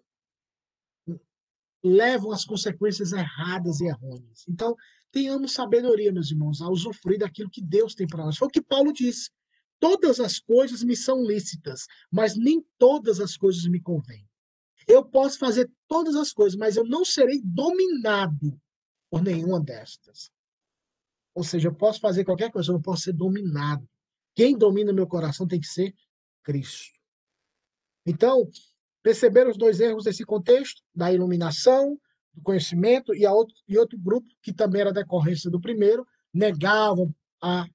[1.82, 4.44] levam as consequências erradas e errôneas.
[4.48, 4.76] Então,
[5.10, 8.36] tenhamos sabedoria, meus irmãos, a usufruir daquilo que Deus tem para nós.
[8.36, 9.30] Foi o que Paulo disse.
[9.80, 14.24] Todas as coisas me são lícitas, mas nem todas as coisas me convêm.
[14.86, 18.60] Eu posso fazer todas as coisas, mas eu não serei dominado
[19.10, 20.30] por nenhuma destas.
[21.34, 23.88] Ou seja, eu posso fazer qualquer coisa, eu não posso ser dominado.
[24.34, 25.94] Quem domina meu coração tem que ser
[26.42, 27.01] Cristo.
[28.06, 28.48] Então,
[29.02, 31.98] perceberam os dois erros desse contexto, da iluminação,
[32.32, 37.66] do conhecimento, e, outro, e outro grupo, que também era decorrência do primeiro, negavam a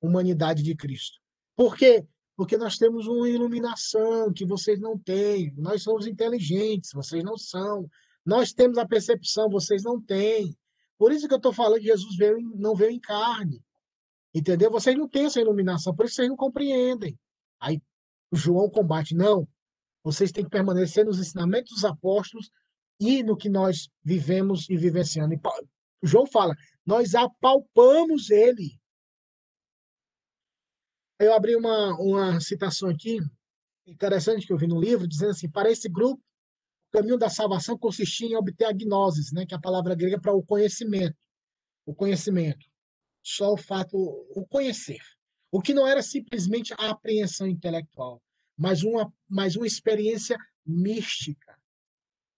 [0.00, 1.18] humanidade de Cristo.
[1.54, 2.06] Por quê?
[2.36, 5.54] Porque nós temos uma iluminação que vocês não têm.
[5.56, 7.88] Nós somos inteligentes, vocês não são.
[8.24, 10.54] Nós temos a percepção, vocês não têm.
[10.98, 13.62] Por isso que eu estou falando que Jesus veio, não veio em carne.
[14.34, 14.70] Entendeu?
[14.70, 17.18] Vocês não têm essa iluminação, por isso vocês não compreendem.
[17.58, 17.80] Aí
[18.32, 19.14] João combate.
[19.14, 19.48] Não.
[20.02, 22.50] Vocês têm que permanecer nos ensinamentos dos apóstolos
[23.00, 25.34] e no que nós vivemos e vivenciando.
[25.34, 25.40] E
[26.02, 26.54] João fala:
[26.84, 28.78] nós apalpamos ele.
[31.18, 33.18] Eu abri uma, uma citação aqui,
[33.86, 36.22] interessante, que eu vi no livro, dizendo assim: para esse grupo,
[36.88, 40.20] o caminho da salvação consistia em obter a gnosis, né, que é a palavra grega
[40.20, 41.16] para o conhecimento.
[41.84, 42.66] O conhecimento.
[43.22, 45.00] Só o fato, o conhecer.
[45.50, 48.22] O que não era simplesmente a apreensão intelectual,
[48.56, 51.56] mas uma, mas uma experiência mística,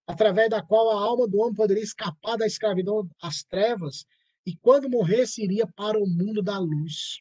[0.06, 4.04] através da qual a alma do homem poderia escapar da escravidão às trevas
[4.44, 7.20] e, quando morresse, iria para o mundo da luz.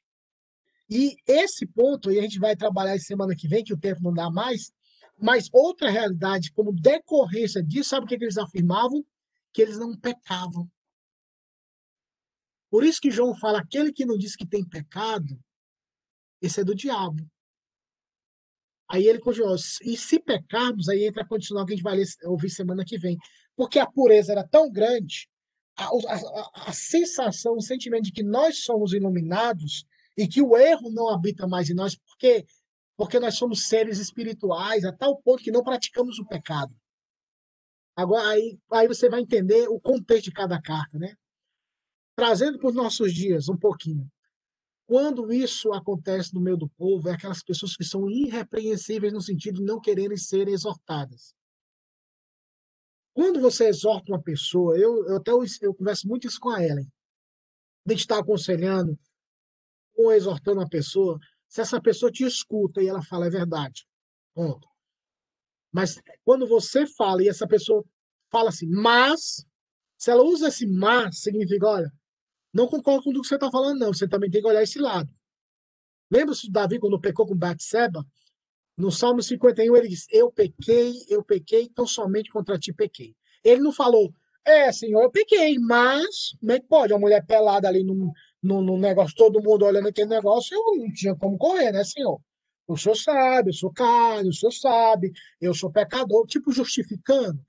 [0.89, 4.13] E esse ponto, e a gente vai trabalhar semana que vem, que o tempo não
[4.13, 4.71] dá mais,
[5.19, 9.03] mas outra realidade, como decorrência disso, sabe o que, eles afirmavam?
[9.51, 10.69] Que eles não pecavam.
[12.69, 15.39] Por isso que João fala: aquele que não diz que tem pecado,
[16.41, 17.25] esse é do diabo.
[18.89, 22.49] Aí ele continuou, e se pecarmos, aí entra a condicional que a gente vai ouvir
[22.49, 23.17] semana que vem.
[23.55, 25.27] Porque a pureza era tão grande,
[25.75, 29.85] a, a, a sensação, o sentimento de que nós somos iluminados,
[30.17, 32.45] e que o erro não habita mais em nós, porque
[32.97, 36.75] porque nós somos seres espirituais a tal ponto que não praticamos o pecado.
[37.95, 41.15] Agora aí, aí você vai entender o contexto de cada carta, né?
[42.15, 44.11] Trazendo para os nossos dias um pouquinho.
[44.87, 49.59] Quando isso acontece no meio do povo, é aquelas pessoas que são irrepreensíveis no sentido
[49.59, 51.35] de não quererem ser exortadas.
[53.13, 55.31] Quando você exorta uma pessoa, eu, eu até
[55.61, 56.89] eu, converso muito isso com a Ellen.
[57.85, 58.97] A gente está aconselhando,
[59.93, 61.19] ou exortando a pessoa,
[61.49, 63.85] se essa pessoa te escuta e ela fala é verdade.
[64.33, 64.69] Ponto.
[65.69, 67.83] Mas quando você fala e essa pessoa
[68.31, 69.45] fala assim, mas,
[69.97, 71.91] se ela usa esse mas, significa, olha,
[72.57, 73.93] não concordo com o que você está falando, não.
[73.93, 75.07] Você também tem que olhar esse lado.
[76.09, 78.03] Lembra-se de Davi quando pecou com Batseba?
[78.75, 83.15] No Salmo 51 ele diz: Eu pequei, eu pequei, tão somente contra ti pequei.
[83.43, 84.11] Ele não falou,
[84.43, 86.93] é, senhor, eu pequei, mas como é que pode?
[86.93, 91.15] Uma mulher pelada ali no, no negócio, todo mundo olhando aquele negócio, eu não tinha
[91.15, 92.19] como correr, né, senhor?
[92.67, 97.39] O senhor sabe, eu sou carne, o senhor sabe, eu sou pecador, tipo, justificando,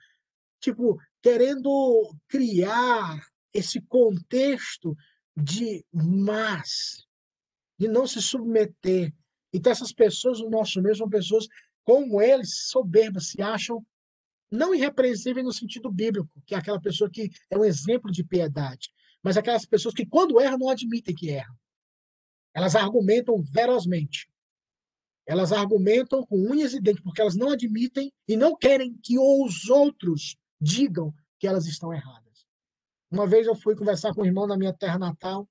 [0.61, 3.20] tipo, querendo criar
[3.53, 4.96] esse contexto
[5.36, 7.07] de mas,
[7.78, 9.14] de não se submeter.
[9.53, 11.46] Então, essas pessoas no nosso meio são pessoas,
[11.84, 13.84] como eles, soberbas, se acham
[14.51, 18.90] não irrepreensíveis no sentido bíblico, que é aquela pessoa que é um exemplo de piedade,
[19.22, 21.55] mas aquelas pessoas que, quando erram, não admitem que erram.
[22.55, 24.28] Elas argumentam ferozmente.
[25.26, 29.68] Elas argumentam com unhas e dentes, porque elas não admitem e não querem que os
[29.68, 32.28] outros digam que elas estão erradas.
[33.11, 35.48] Uma vez eu fui conversar com um irmão na minha terra natal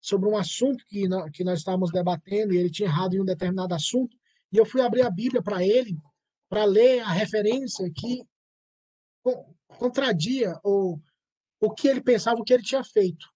[0.00, 3.24] sobre um assunto que, nós, que nós estávamos debatendo, e ele tinha errado em um
[3.24, 4.16] determinado assunto,
[4.52, 5.96] e eu fui abrir a Bíblia para ele,
[6.48, 8.22] para ler a referência que
[9.66, 11.00] contradia ou
[11.60, 13.26] o que ele pensava, o que ele tinha feito.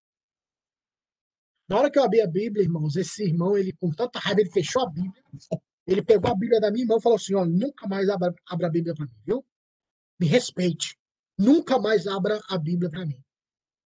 [1.68, 4.50] Na hora que eu abri a Bíblia, irmãos, esse irmão, ele com tanta raiva, ele
[4.50, 5.22] fechou a Bíblia,
[5.86, 8.66] ele pegou a Bíblia da minha mão e falou assim: ó, nunca mais abra, abra
[8.66, 9.44] a Bíblia para mim, viu?
[10.18, 10.96] Me respeite.
[11.38, 13.22] Nunca mais abra a Bíblia para mim.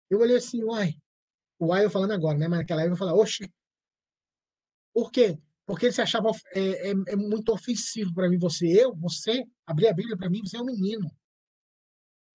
[0.09, 0.93] Eu olhei assim, uai.
[1.59, 2.47] Uai eu falando agora, né?
[2.47, 3.51] Mas naquela época eu falei, oxe.
[4.93, 5.37] Por quê?
[5.65, 8.37] Porque ele se achava é, é, é muito ofensivo para mim.
[8.37, 11.09] Você, eu, você, abrir a Bíblia para mim, você é um menino.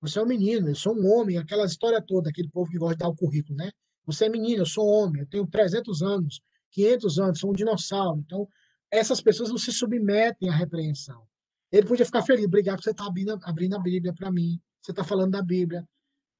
[0.00, 2.94] Você é um menino, eu sou um homem, aquela história toda, aquele povo que gosta
[2.94, 3.70] de dar o currículo, né?
[4.06, 6.40] Você é menino, eu sou homem, eu tenho 300 anos,
[6.70, 8.20] 500 anos, sou um dinossauro.
[8.24, 8.48] Então,
[8.90, 11.26] essas pessoas não se submetem à repreensão.
[11.70, 14.92] Ele podia ficar feliz, obrigado você estar tá abrindo, abrindo a Bíblia para mim, você
[14.92, 15.86] está falando da Bíblia.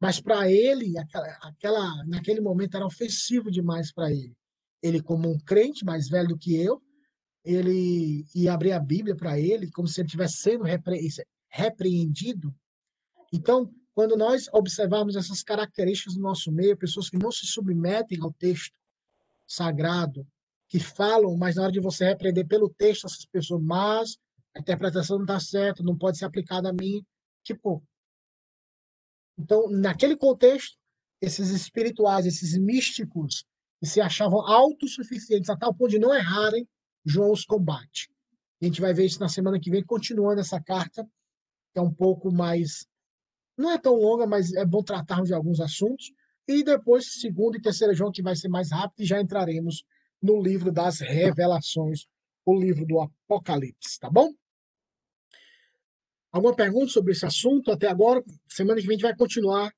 [0.01, 4.37] Mas para ele, aquela, aquela, naquele momento era ofensivo demais para ele.
[4.83, 6.81] Ele, como um crente mais velho do que eu,
[7.45, 11.09] ele ia abrir a Bíblia para ele como se ele estivesse sendo repre
[11.51, 12.55] repreendido
[13.33, 18.33] então, quando nós observarmos essas características do nosso meio, pessoas que não se submetem ao
[18.33, 18.73] texto
[19.47, 20.27] sagrado,
[20.69, 24.17] que falam, mas na hora de você repreender pelo texto essas pessoas, mas
[24.55, 27.03] a interpretação não está certa, não pode ser aplicada a mim,
[27.43, 27.83] tipo.
[29.39, 30.77] Então, naquele contexto,
[31.21, 33.45] esses espirituais, esses místicos,
[33.81, 36.69] que se achavam autossuficientes a tal ponto de não errarem,
[37.05, 38.11] João os combate.
[38.61, 41.05] A gente vai ver isso na semana que vem, continuando essa carta,
[41.73, 42.87] que é um pouco mais
[43.57, 46.13] não é tão longa, mas é bom tratarmos de alguns assuntos.
[46.47, 49.85] E depois, segundo e terceiro João, que vai ser mais rápido, e já entraremos
[50.23, 52.07] no livro das revelações,
[52.47, 54.33] o livro do Apocalipse, tá bom?
[56.31, 58.23] Alguma pergunta sobre esse assunto até agora?
[58.49, 59.73] Semana que vem a gente vai continuar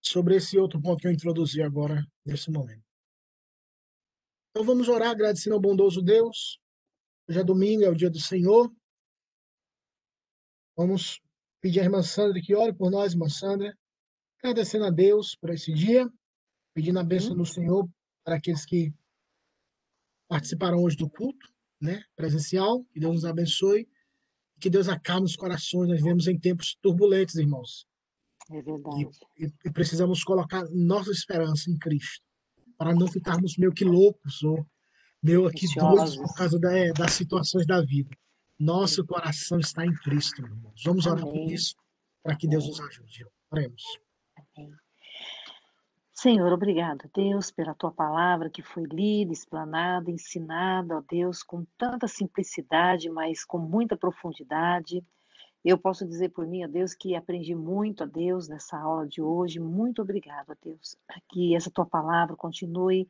[0.00, 2.84] sobre esse outro ponto que eu introduzi agora, nesse momento.
[4.50, 6.60] Então vamos orar agradecendo ao bondoso Deus.
[7.28, 8.72] Hoje é domingo, é o dia do Senhor.
[10.76, 11.20] Vamos
[11.62, 13.72] Pedir à irmã Sandra que ore por nós, irmã Sandra.
[14.40, 16.10] Agradecendo a Deus por esse dia.
[16.74, 17.88] Pedindo a bênção do Senhor
[18.24, 18.92] para aqueles que
[20.28, 21.48] participaram hoje do culto,
[21.80, 22.84] né, presencial.
[22.86, 23.88] Que Deus nos abençoe.
[24.62, 25.88] Que Deus acalme os corações.
[25.88, 27.84] Nós vivemos em tempos turbulentos, irmãos.
[28.48, 29.08] É verdade.
[29.36, 32.24] E, e, e precisamos colocar nossa esperança em Cristo.
[32.78, 34.64] Para não ficarmos meio que loucos ou
[35.20, 38.16] meio aqui doidos por causa da, é, das situações da vida.
[38.56, 40.80] Nosso coração está em Cristo, irmãos.
[40.84, 41.44] Vamos orar Amém.
[41.44, 41.74] por isso,
[42.22, 43.26] para que Deus nos ajude.
[43.50, 43.82] Oremos.
[44.56, 44.70] Amém.
[46.14, 52.06] Senhor, obrigado, Deus, pela tua palavra que foi lida, explanada, ensinada, ó Deus, com tanta
[52.06, 55.04] simplicidade, mas com muita profundidade.
[55.64, 59.22] Eu posso dizer por mim, ó Deus, que aprendi muito, ó Deus, nessa aula de
[59.22, 59.58] hoje.
[59.58, 60.96] Muito obrigado, ó Deus,
[61.30, 63.08] que essa tua palavra continue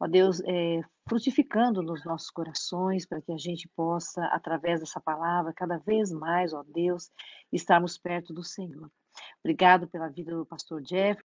[0.00, 5.52] ó Deus, é, frutificando nos nossos corações, para que a gente possa, através dessa palavra,
[5.52, 7.10] cada vez mais, ó Deus,
[7.52, 8.90] estarmos perto do Senhor.
[9.42, 11.16] Obrigado pela vida do pastor Jeff,